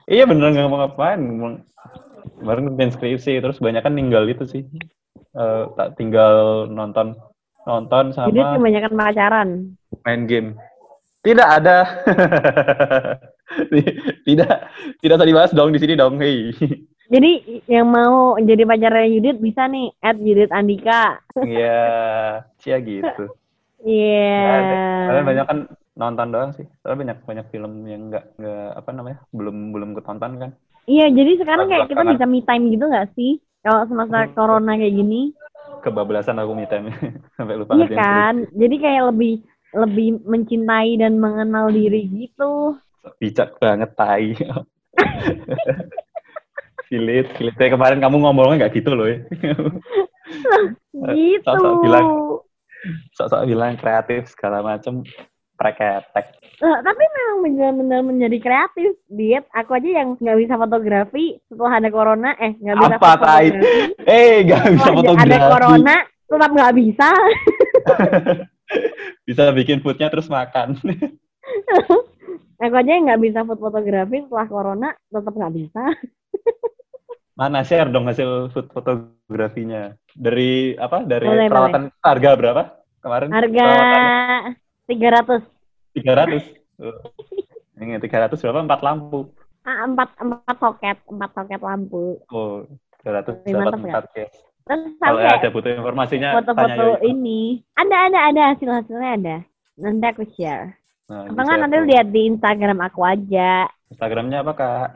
iya 0.07 0.23
bener 0.23 0.55
nggak 0.55 0.65
ngapa-ngapain. 0.65 1.19
Kemarin 2.39 2.63
ngerjain 2.63 2.91
skripsi, 2.95 3.43
terus 3.43 3.59
banyak 3.59 3.83
kan 3.83 3.93
tinggal 3.93 4.23
itu 4.23 4.47
sih. 4.47 4.63
Eh, 5.35 5.63
tak 5.75 5.99
tinggal 5.99 6.65
nonton 6.71 7.19
nonton 7.67 8.15
Jadi 8.15 8.39
sama 8.39 8.55
kebanyakan 8.55 8.93
pacaran. 8.95 9.49
main 10.07 10.23
game. 10.25 10.49
Tidak 11.21 11.43
ada. 11.43 12.07
tidak 14.25 14.71
tidak 15.03 15.15
usah 15.19 15.27
dibahas 15.27 15.51
dong 15.51 15.75
di 15.75 15.79
sini 15.83 15.99
dong. 15.99 16.17
Hei. 16.23 16.55
Jadi 17.07 17.63
yang 17.71 17.87
mau 17.87 18.35
jadi 18.35 18.67
pacarnya 18.67 19.07
Yudit 19.07 19.37
bisa 19.39 19.63
nih, 19.71 19.95
add 20.03 20.19
Yudit 20.19 20.51
Andika. 20.51 21.23
Iya, 21.39 21.79
cia 22.59 22.77
gitu. 22.83 23.31
Iya. 23.87 24.43
Ada. 24.43 24.75
Soalnya 25.07 25.23
banyak 25.23 25.45
kan 25.47 25.59
nonton 25.95 26.27
doang 26.35 26.51
sih. 26.51 26.67
Soalnya 26.83 26.99
banyak 27.07 27.17
banyak 27.23 27.45
film 27.47 27.73
yang 27.87 28.11
nggak 28.11 28.25
nggak 28.35 28.67
apa 28.75 28.89
namanya 28.91 29.17
belum 29.31 29.71
belum 29.71 29.89
ketonton 29.95 30.33
kan. 30.35 30.51
Iya, 30.87 31.11
jadi 31.11 31.31
sekarang 31.39 31.67
kayak 31.71 31.87
kita 31.91 32.03
bisa 32.03 32.25
me 32.27 32.43
time 32.43 32.63
gitu 32.75 32.85
nggak 32.87 33.09
sih? 33.15 33.39
Kalau 33.63 33.87
semasa 33.87 34.27
corona 34.35 34.75
kayak 34.75 34.95
gini. 34.95 35.31
Kebablasan 35.83 36.39
aku 36.43 36.51
me 36.55 36.67
time 36.67 36.91
sampai 37.39 37.55
lupa 37.55 37.75
Iya 37.75 37.87
kan? 37.95 38.35
Jadi 38.51 38.75
kayak 38.83 39.03
lebih 39.15 39.33
lebih 39.75 40.07
mencintai 40.27 40.95
dan 40.99 41.19
mengenal 41.19 41.71
diri 41.71 42.03
gitu. 42.07 42.75
Bijak 43.19 43.55
banget 43.63 43.95
tai. 43.95 44.35
Filit, 46.87 47.27
Filit. 47.35 47.55
Kayak 47.55 47.75
kemarin 47.75 47.99
kamu 47.99 48.15
ngomongnya 48.19 48.65
nggak 48.65 48.73
gitu 48.75 48.91
loh 48.95 49.07
ya. 49.07 49.19
Gitu. 51.07 51.39
sok-sok 51.45 51.75
bilang. 51.83 52.05
Sok-sok 53.15 53.43
bilang 53.45 53.73
kreatif 53.77 54.27
segala 54.27 54.59
macem 54.59 55.05
preketek. 55.55 56.25
Eh, 56.57 56.77
tapi 56.81 57.03
memang 57.05 57.37
benar-benar 57.43 58.01
menjadi 58.03 58.37
kreatif, 58.37 58.97
Diet. 59.07 59.45
Aku 59.53 59.73
aja 59.73 59.89
yang 59.89 60.17
nggak 60.17 60.37
bisa 60.37 60.53
fotografi 60.55 61.25
setelah 61.47 61.73
ada 61.77 61.89
corona, 61.89 62.29
eh 62.37 62.53
nggak 62.53 62.75
bisa 62.77 62.95
Apa, 62.97 63.11
Tai? 63.17 63.45
fotografi. 63.49 64.05
Eh, 64.05 64.35
nggak 64.45 64.63
bisa 64.67 64.83
Setelah 64.83 64.93
ada 64.93 64.97
fotografi. 65.01 65.47
corona, 65.49 65.95
tetap 66.27 66.51
nggak 66.53 66.73
bisa. 66.75 67.09
Bisa 69.23 69.47
bikin 69.55 69.79
foodnya 69.79 70.11
terus 70.11 70.27
makan. 70.27 70.75
Aku 72.63 72.75
aja 72.75 72.91
yang 72.91 73.07
nggak 73.07 73.23
bisa 73.23 73.47
food 73.47 73.63
fotografi 73.63 74.27
setelah 74.27 74.43
corona, 74.43 74.89
tetap 75.07 75.31
nggak 75.31 75.55
bisa. 75.55 75.83
Mana 77.37 77.61
share 77.61 77.93
dong 77.93 78.09
hasil 78.09 78.49
food 78.49 78.65
fotografinya? 78.73 79.93
Dari 80.17 80.73
apa? 80.73 81.05
Dari 81.05 81.29
Boleh, 81.29 81.45
perawatan 81.45 81.93
harga 82.01 82.29
berapa 82.33 82.63
kemarin? 82.97 83.29
Harga 83.29 83.67
tiga 84.89 85.07
ratus, 85.21 85.43
tiga 85.93 86.13
ratus. 86.17 86.43
Ini 87.77 88.01
tiga 88.01 88.25
ratus 88.25 88.41
berapa? 88.41 88.65
Empat 88.65 88.81
lampu. 88.81 89.29
ah, 89.69 89.85
empat 89.85 90.17
empat 90.17 90.57
soket, 90.57 90.97
empat 91.05 91.29
soket 91.37 91.61
lampu. 91.61 92.17
Oh, 92.33 92.65
tiga 92.97 93.21
ratus 93.21 93.37
dapat 93.45 93.53
mantap 93.53 93.81
empat 93.85 94.05
ya. 94.17 94.27
Terus 94.67 94.83
Kalau 94.99 95.19
sampai 95.21 95.37
ada 95.37 95.49
butuh 95.53 95.71
informasinya, 95.77 96.29
foto-foto 96.41 96.85
Yoi. 96.99 97.13
ini, 97.13 97.41
ada 97.77 98.09
ada 98.09 98.19
ada 98.33 98.41
hasil 98.51 98.67
hasilnya 98.81 99.09
ada. 99.13 99.37
Nanti 99.77 100.05
aku 100.09 100.25
share. 100.33 100.73
Nah, 101.07 101.23
Atau 101.29 101.53
nanti 101.53 101.77
lihat 101.85 102.09
di 102.09 102.33
Instagram 102.33 102.81
aku 102.81 103.05
aja. 103.05 103.69
Instagramnya 103.93 104.43
apa 104.43 104.53
kak? 104.57 104.87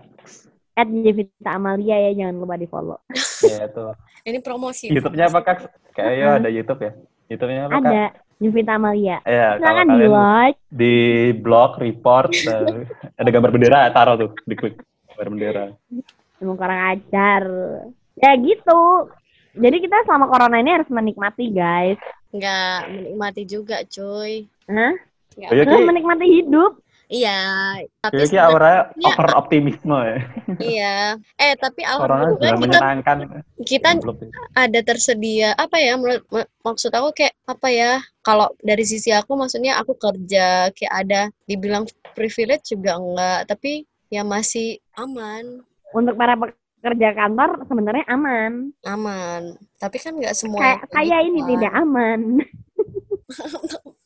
At 0.72 0.88
Jevita 0.88 1.52
Amalia 1.52 2.00
ya, 2.10 2.12
jangan 2.16 2.36
lupa 2.40 2.56
di 2.56 2.68
follow. 2.68 3.00
ya 3.52 3.68
itu. 3.68 3.86
Ini 4.24 4.40
promosi. 4.40 4.88
YouTube-nya 4.88 5.28
apa 5.28 5.40
kak? 5.44 5.58
Kayaknya 5.92 6.28
ada 6.40 6.50
YouTube 6.50 6.82
ya. 6.82 6.92
YouTube-nya 7.28 7.62
apa 7.68 7.74
kak? 7.76 7.82
Ada 7.92 8.04
Jevita 8.42 8.74
Amalia. 8.82 9.18
Ya, 9.30 9.62
kalau 9.62 9.62
Silakan 9.62 9.88
di 9.94 10.08
like. 10.10 10.58
di 10.74 10.96
blog 11.38 11.72
report 11.78 12.34
ada 13.22 13.30
gambar 13.30 13.52
bendera 13.54 13.94
taruh 13.94 14.16
tuh 14.18 14.30
di 14.50 14.56
klik 14.58 14.82
gambar 15.14 15.28
bendera. 15.30 15.66
Emang 16.42 16.58
kurang 16.58 16.82
ajar. 16.98 17.44
Ya 18.18 18.32
gitu. 18.42 19.14
Jadi 19.54 19.78
kita 19.84 20.08
selama 20.10 20.26
corona 20.32 20.58
ini 20.58 20.74
harus 20.74 20.90
menikmati 20.90 21.54
guys. 21.54 22.02
Nggak 22.34 22.78
menikmati 22.90 23.42
juga, 23.46 23.86
cuy. 23.86 24.50
Hah? 24.66 24.96
Nggak. 25.38 25.50
Oh, 25.54 25.56
iya, 25.56 25.86
menikmati 25.86 26.26
hidup. 26.26 26.81
Iya, 27.12 27.40
tapi 28.00 28.24
Kayaknya 28.24 28.32
Ki 28.32 28.40
aura 28.40 28.72
sebenarnya- 28.88 29.04
over 29.12 29.28
optimisme 29.36 29.98
ya. 30.00 30.18
iya. 30.64 30.96
Eh, 31.36 31.60
tapi 31.60 31.84
alhamdulillah 31.84 32.40
kita 32.40 32.56
menyenangkan. 32.56 33.18
kita 33.62 33.90
ada 34.54 34.80
tersedia 34.80 35.52
apa 35.54 35.76
ya 35.76 36.00
menurut 36.00 36.24
ma- 36.28 36.48
maksud 36.64 36.88
aku 36.88 37.12
kayak 37.12 37.36
apa 37.44 37.68
ya 37.68 37.92
kalau 38.22 38.48
dari 38.58 38.82
sisi 38.82 39.12
aku 39.12 39.36
maksudnya 39.36 39.76
aku 39.76 39.92
kerja 39.94 40.72
kayak 40.72 40.94
ada 40.98 41.22
dibilang 41.44 41.84
privilege 42.14 42.72
juga 42.72 42.96
enggak 42.96 43.40
tapi 43.46 43.84
ya 44.08 44.24
masih 44.24 44.80
aman 44.96 45.68
Untuk 45.92 46.16
para 46.16 46.40
pekerja 46.40 47.12
kantor 47.12 47.68
sebenarnya 47.68 48.08
aman. 48.08 48.72
aman 48.82 49.42
tapi 49.76 50.00
kan 50.00 50.16
nggak 50.16 50.32
semua 50.32 50.64
Kayak 50.64 50.88
saya 50.90 51.18
ini 51.22 51.44
tidak 51.46 51.76
aman. 51.76 52.20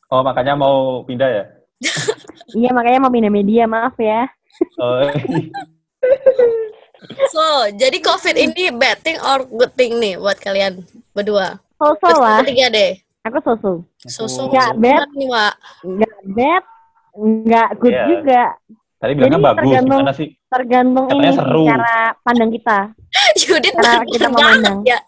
Oh 0.06 0.22
makanya 0.22 0.54
mau 0.54 1.02
pindah 1.02 1.26
ya? 1.26 1.44
Iya 2.48 2.70
makanya 2.70 3.00
mau 3.00 3.10
pindah 3.10 3.28
media 3.28 3.64
maaf 3.64 3.96
ya. 3.96 4.30
Oh, 4.76 5.02
so 7.28 7.42
jadi 7.72 7.98
covid 8.00 8.34
ini 8.34 8.70
bad 8.70 8.98
thing 9.00 9.18
or 9.18 9.44
good 9.44 9.72
thing 9.74 9.96
nih 9.96 10.16
buat 10.16 10.38
kalian 10.38 10.80
berdua 11.10 11.60
Soso 11.74 12.08
lah. 12.16 12.40
ketiga 12.40 12.70
deh 12.70 12.92
Aku 13.22 13.42
soso. 13.42 13.72
sosok 14.00 14.48
Nggak 14.48 14.70
bad. 14.78 15.08
nih 15.12 15.26
Wak. 15.26 15.54
Nggak 15.82 16.16
bad, 16.30 16.62
nggak 17.12 17.68
good 17.76 17.90
Iya. 17.92 18.04
juga. 18.06 18.42
Tadi 18.96 19.12
bilangnya 19.12 19.34
Jadi 19.34 19.44
bagus, 19.44 19.58
tergantung- 19.60 19.98
gimana 19.98 20.14
sih? 20.14 20.28
Tergantung 20.46 21.04
Katanya 21.04 21.26
ini 21.26 21.36
seru. 21.36 21.62
cara 21.66 21.96
pandang 22.22 22.50
kita. 22.50 22.78
Yudit 23.42 23.74
Cara 23.74 24.02
kita 24.06 24.26
memandang. 24.30 24.78
ya 24.84 24.98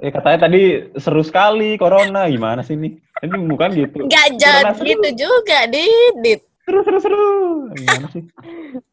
Eh 0.00 0.08
katanya 0.08 0.48
tadi 0.48 0.88
seru 0.96 1.20
sekali 1.20 1.76
corona, 1.76 2.24
gimana 2.24 2.64
sih 2.64 2.72
ini? 2.72 2.96
Ini 3.20 3.36
bukan 3.44 3.68
gitu. 3.76 4.08
Corona 4.08 4.72
jadi 4.72 4.72
gitu 4.96 5.28
juga 5.28 5.68
Didit 5.68 6.40
Seru 6.64 6.80
seru 6.80 6.98
seru. 7.04 7.32
Gimana 7.76 8.06
sih? 8.08 8.24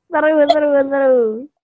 Seru, 0.07 0.39
seru, 0.47 0.67
seru. 0.87 1.15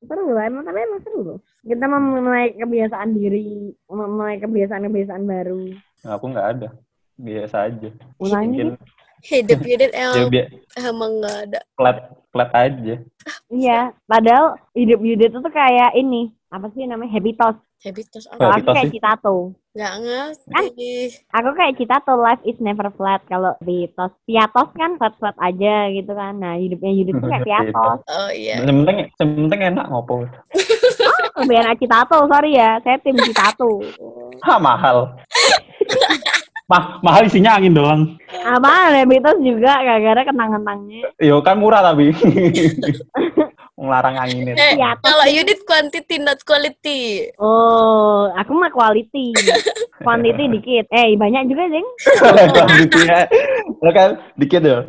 Seru 0.04 0.24
lah, 0.36 0.44
emang 0.52 0.68
tapi 0.68 0.84
emang 0.84 1.00
seru 1.00 1.20
loh. 1.24 1.40
Kita 1.64 1.88
memulai 1.88 2.52
kebiasaan 2.52 3.16
diri, 3.16 3.72
memulai 3.88 4.36
kebiasaan-kebiasaan 4.44 5.24
baru. 5.24 5.72
Nah, 6.04 6.20
aku 6.20 6.26
nggak 6.28 6.48
ada. 6.52 6.70
Biasa 7.16 7.72
aja. 7.72 7.90
Ulangi. 8.20 8.68
Mungkin 8.68 8.76
hidup 9.24 9.60
Yudit 9.72 9.92
ya 9.96 10.12
emang, 10.12 10.28
biar 10.28 10.48
emang 10.76 11.12
nggak 11.24 11.38
ada 11.48 11.60
flat 11.80 11.98
flat 12.36 12.50
aja. 12.52 12.96
Iya, 13.48 13.80
padahal 14.04 14.60
hidup 14.76 15.00
Yudit 15.00 15.32
itu 15.32 15.40
tuh 15.40 15.54
kayak 15.54 15.96
ini, 15.96 16.36
apa 16.54 16.70
sih 16.78 16.86
namanya 16.86 17.18
happy 17.18 17.34
toast. 17.34 17.58
habitus 17.82 18.30
Oh, 18.30 18.38
apa 18.38 18.62
aku 18.62 18.70
kayak 18.78 18.94
citato. 18.94 19.36
nggak 19.74 19.94
ngerti 20.06 20.48
Kan? 20.54 20.66
Aku 21.42 21.50
kayak 21.58 21.74
citato, 21.82 22.14
life 22.14 22.44
is 22.46 22.56
never 22.62 22.94
flat. 22.94 23.26
Kalau 23.26 23.58
di 23.60 23.90
toast, 23.98 24.14
piatos 24.30 24.70
kan 24.78 25.02
flat-flat 25.02 25.34
aja 25.42 25.90
gitu 25.90 26.14
kan. 26.14 26.38
Nah, 26.38 26.56
hidupnya 26.62 26.94
Yudit 26.94 27.18
tuh 27.18 27.26
kayak 27.26 27.44
piatos. 27.50 28.00
oh 28.06 28.30
iya 28.30 28.62
Yang 28.62 28.86
penting, 28.86 28.98
yang 29.02 29.30
penting 29.50 29.62
enak 29.74 29.86
ngopo. 29.90 30.30
Lebih 31.42 31.58
enak 31.66 31.76
citato, 31.82 32.18
sorry 32.30 32.52
ya. 32.54 32.78
Saya 32.86 32.98
tim 33.02 33.18
citato. 33.18 33.82
Hah 34.46 34.62
mahal. 34.70 35.10
Mah, 36.72 37.04
mahal 37.04 37.28
isinya 37.28 37.60
angin 37.60 37.76
doang. 37.76 38.16
Apa, 38.46 38.94
happy 38.94 39.20
toast 39.20 39.42
juga 39.42 39.82
gara-gara 39.82 40.22
kentang-kentangnya. 40.24 41.02
Yo 41.20 41.42
kan 41.42 41.58
murah 41.60 41.82
tapi. 41.82 42.14
Ngelarang 43.84 44.16
anginnya. 44.18 44.54
eh 44.54 44.74
Piatos. 44.74 45.04
kalau 45.04 45.26
Yudit 45.28 45.60
quantity 45.62 46.16
not 46.18 46.40
quality 46.42 47.28
Oh, 47.36 48.32
aku 48.32 48.52
mah 48.54 48.72
quality. 48.72 49.36
Quantity 50.00 50.44
dikit. 50.50 50.86
Eh, 50.90 51.14
banyak 51.14 51.44
juga, 51.46 51.64
Ding. 51.68 51.88
Kuantitinya. 52.50 53.20
Lo 53.84 53.92
kan 53.92 54.10
dikit 54.34 54.62
ya. 54.62 54.80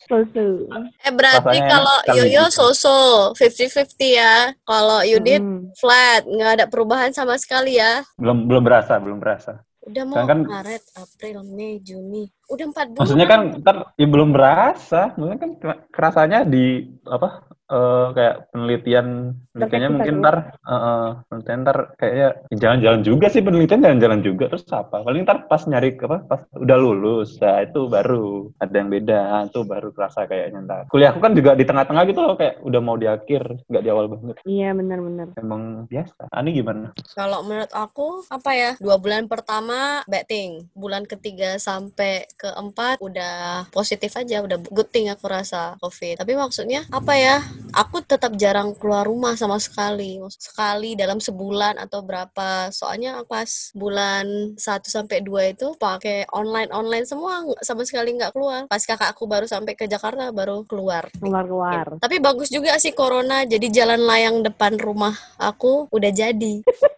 Susu. 0.00 0.70
eh 1.02 1.10
berarti 1.10 1.58
kalau 1.60 1.96
sekali 2.00 2.30
Yoyo 2.30 2.46
so-so 2.48 2.98
50-50 3.34 3.90
ya 4.12 4.34
kalau 4.62 5.02
Yudit 5.02 5.42
Mm. 5.42 5.74
flat 5.74 6.22
nggak 6.22 6.50
ada 6.52 6.64
perubahan 6.64 7.10
sama 7.10 7.34
sekali 7.34 7.74
ya 7.74 8.06
Belum 8.14 8.46
belum 8.46 8.62
berasa, 8.62 8.96
belum 8.96 9.18
berasa. 9.18 9.66
udah 9.82 10.02
mau 10.04 10.14
Kan- 10.16 10.26
kan- 10.28 10.46
Maret 10.46 10.82
April 10.94 11.42
Mei 11.48 11.78
Juni 11.80 12.30
udah 12.46 12.66
empat 12.70 12.86
bulan 12.94 13.00
Maksudnya 13.02 13.26
kan 13.26 13.40
ntar 13.62 13.76
ya 13.98 14.06
belum 14.06 14.30
berasa, 14.30 15.00
maksudnya 15.18 15.40
kan 15.42 15.50
kerasanya 15.90 16.38
di 16.46 16.86
apa 17.06 17.42
eh, 17.66 18.06
kayak 18.14 18.36
penelitian 18.54 19.06
penelitiannya 19.50 19.90
mungkin 19.90 20.14
baru. 20.14 20.22
ntar 20.22 20.36
eh, 20.54 20.74
eh, 20.74 21.08
penelitian 21.26 21.60
ntar 21.66 21.78
kayaknya 21.98 22.28
ya 22.50 22.56
jalan-jalan 22.62 23.00
juga 23.02 23.26
sih 23.30 23.42
penelitian 23.42 23.82
jalan-jalan 23.82 24.20
juga 24.22 24.44
terus 24.46 24.66
apa? 24.70 25.02
Paling 25.02 25.22
ntar 25.26 25.50
pas 25.50 25.62
nyari 25.66 25.90
apa 25.98 26.18
pas 26.22 26.40
udah 26.54 26.76
lulus, 26.78 27.34
nah 27.42 27.58
itu 27.66 27.90
baru 27.90 28.54
ada 28.62 28.74
yang 28.78 28.90
beda, 28.94 29.50
itu 29.50 29.60
baru 29.66 29.88
kerasa 29.90 30.30
kayaknya 30.30 30.62
ntar. 30.62 30.82
Kuliahku 30.86 31.18
kan 31.18 31.34
juga 31.34 31.58
di 31.58 31.64
tengah-tengah 31.66 32.02
gitu 32.06 32.20
loh 32.22 32.34
kayak 32.38 32.62
udah 32.62 32.80
mau 32.82 32.94
di 32.94 33.10
akhir, 33.10 33.42
nggak 33.66 33.82
di 33.82 33.90
awal 33.90 34.06
banget. 34.06 34.36
Iya, 34.46 34.70
benar-benar. 34.70 35.34
Emang 35.34 35.90
biasa. 35.90 36.30
Ani 36.30 36.54
gimana? 36.54 36.94
Kalau 37.18 37.42
menurut 37.42 37.72
aku 37.74 38.22
apa 38.30 38.50
ya 38.54 38.70
dua 38.78 39.02
bulan 39.02 39.26
pertama 39.26 40.06
betting, 40.06 40.70
bulan 40.78 41.02
ketiga 41.02 41.58
sampai 41.58 42.28
keempat 42.36 43.00
udah 43.00 43.66
positif 43.72 44.12
aja, 44.14 44.44
udah 44.44 44.60
good 44.70 44.88
thing 44.92 45.08
aku 45.08 45.26
rasa 45.26 45.74
covid. 45.80 46.20
Tapi 46.20 46.32
maksudnya 46.36 46.84
apa 46.92 47.16
ya? 47.16 47.36
Aku 47.72 48.00
tetap 48.04 48.36
jarang 48.40 48.72
keluar 48.76 49.04
rumah 49.08 49.36
sama 49.36 49.56
sekali, 49.60 50.20
sekali 50.32 50.96
dalam 50.96 51.20
sebulan 51.20 51.80
atau 51.80 52.00
berapa. 52.04 52.72
Soalnya 52.72 53.24
pas 53.24 53.72
bulan 53.72 54.56
1 54.56 54.88
sampai 54.88 55.20
2 55.24 55.56
itu 55.56 55.76
pakai 55.76 56.28
online 56.32 56.72
online 56.72 57.04
semua 57.08 57.44
sama 57.64 57.84
sekali 57.84 58.16
nggak 58.16 58.32
keluar. 58.32 58.64
Pas 58.68 58.80
kakakku 58.80 59.24
baru 59.28 59.48
sampai 59.48 59.72
ke 59.76 59.88
Jakarta 59.88 60.28
baru 60.32 60.64
keluar. 60.68 61.08
Keluar-keluar. 61.16 62.00
Tapi 62.00 62.16
bagus 62.20 62.48
juga 62.52 62.76
sih 62.76 62.92
corona, 62.92 63.44
jadi 63.44 63.68
jalan 63.68 64.04
layang 64.04 64.44
depan 64.44 64.76
rumah 64.76 65.16
aku 65.36 65.88
udah 65.92 66.12
jadi. 66.12 66.64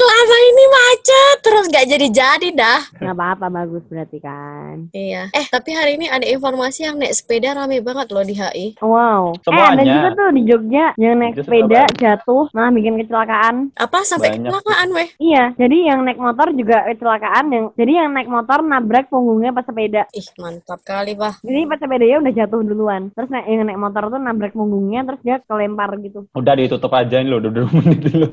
selama 0.00 0.36
ini 0.48 0.64
macet 0.72 1.36
terus 1.44 1.64
gak 1.68 1.86
jadi-jadi 1.92 2.48
dah. 2.56 2.80
Nggak 2.96 3.14
apa-apa 3.20 3.46
bagus 3.52 3.84
berarti 3.84 4.18
kan. 4.24 4.88
Iya. 4.96 5.28
Eh, 5.36 5.44
tapi 5.52 5.76
hari 5.76 6.00
ini 6.00 6.08
ada 6.08 6.24
informasi 6.24 6.88
yang 6.88 6.96
naik 6.96 7.12
sepeda 7.12 7.52
rame 7.52 7.84
banget 7.84 8.08
loh 8.08 8.24
di 8.24 8.32
HI. 8.32 8.80
Wow. 8.80 9.36
Eh 9.36 9.52
ada 9.52 9.76
Semuanya. 9.76 9.92
juga 9.92 10.08
tuh 10.16 10.28
di 10.32 10.42
Jogja 10.48 10.86
yang 10.96 11.14
naik 11.20 11.34
Jogja 11.36 11.44
sepeda 11.44 11.82
Surabaya. 11.84 12.00
jatuh 12.00 12.44
malah 12.56 12.72
bikin 12.72 12.94
kecelakaan. 13.04 13.54
Apa 13.76 13.98
sampai 14.08 14.28
Banyak 14.32 14.40
kecelakaan 14.48 14.88
weh? 14.96 15.08
Iya, 15.20 15.44
jadi 15.60 15.76
yang 15.92 16.00
naik 16.08 16.20
motor 16.20 16.48
juga 16.56 16.78
kecelakaan 16.88 17.44
yang 17.52 17.64
jadi 17.76 17.92
yang 18.06 18.10
naik 18.16 18.28
motor 18.32 18.58
nabrak 18.64 19.06
punggungnya 19.12 19.50
pas 19.52 19.66
sepeda. 19.68 20.08
Ih, 20.16 20.28
mantap 20.40 20.80
kali, 20.80 21.12
Pak. 21.12 21.44
Jadi 21.44 21.60
pas 21.68 21.76
sepedanya 21.76 22.16
udah 22.24 22.32
jatuh 22.32 22.60
duluan. 22.64 23.02
Terus 23.12 23.28
naik, 23.28 23.46
yang 23.50 23.66
naik 23.68 23.80
motor 23.80 24.02
tuh 24.08 24.20
nabrak 24.20 24.52
punggungnya 24.56 25.00
terus 25.04 25.20
dia 25.20 25.36
kelempar 25.44 25.92
gitu. 26.00 26.24
Udah 26.32 26.54
ditutup 26.56 26.92
aja 26.96 27.20
ini 27.20 27.28
loh, 27.28 27.44
udah 27.44 27.52
2 27.52 27.76
menit 27.76 28.00
dulu 28.08 28.28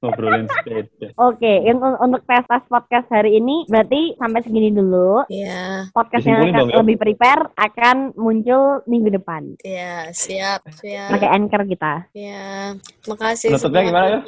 ngobrolin 0.00 0.46
sepeda. 0.48 0.69
Oke, 1.16 1.52
un- 1.66 1.98
untuk 2.00 2.22
tes 2.24 2.44
tes 2.44 2.62
podcast 2.66 3.08
hari 3.08 3.36
ini 3.36 3.66
berarti 3.66 4.14
sampai 4.16 4.40
segini 4.40 4.70
dulu. 4.70 5.26
Iya, 5.26 5.90
Podcast 5.90 6.24
yang 6.24 6.40
akan 6.40 6.54
dong, 6.56 6.70
ya. 6.70 6.76
lebih 6.80 6.96
prepare 6.96 7.42
akan 7.54 7.96
muncul 8.14 8.80
minggu 8.86 9.10
depan. 9.10 9.58
iya, 9.60 10.08
siap, 10.10 10.62
siap. 10.72 11.10
Pakai 11.10 11.28
anchor 11.28 11.62
kita. 11.64 12.06
Iya, 12.12 12.78
makasih 13.04 13.50
Penutupnya 13.52 13.82
gimana 13.82 14.06
ya? 14.06 14.20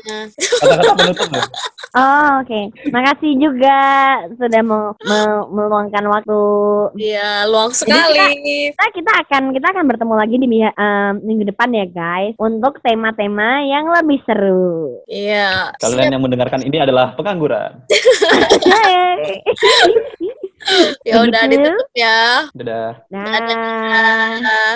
Kata-kata 0.59 0.93
penutup 0.97 1.29
loh. 1.31 1.47
Oh, 1.93 2.41
oke. 2.41 2.61
Makasih 2.89 3.37
juga 3.37 3.77
sudah 4.33 4.65
mau 4.65 4.97
me- 5.05 5.45
meluangkan 5.53 6.01
waktu. 6.09 6.41
Iya, 6.97 7.45
luang 7.45 7.69
Jadi 7.69 7.85
sekali. 7.85 8.17
Kita 8.73 8.85
kita 8.97 9.13
akan 9.21 9.43
kita 9.53 9.67
akan 9.77 9.85
bertemu 9.93 10.15
lagi 10.17 10.37
di 10.41 10.47
em, 10.65 11.13
minggu 11.21 11.53
depan 11.53 11.69
ya 11.69 11.85
guys 11.85 12.33
untuk 12.41 12.81
tema-tema 12.81 13.61
yang 13.69 13.93
lebih 13.93 14.25
seru. 14.25 15.05
Iya. 15.05 15.77
Kalian 15.77 16.17
yang 16.17 16.25
mendengarkan 16.33 16.65
ini 16.65 16.81
adalah 16.81 17.13
pengangguran. 17.13 17.85
Ya 21.03 21.19
udah 21.19 21.43
Begitu. 21.51 21.69
ditutup 21.69 21.89
ya. 21.93 22.47
Dadah. 22.55 22.91
Nah. 23.11 23.25
Dadah. 23.35 24.73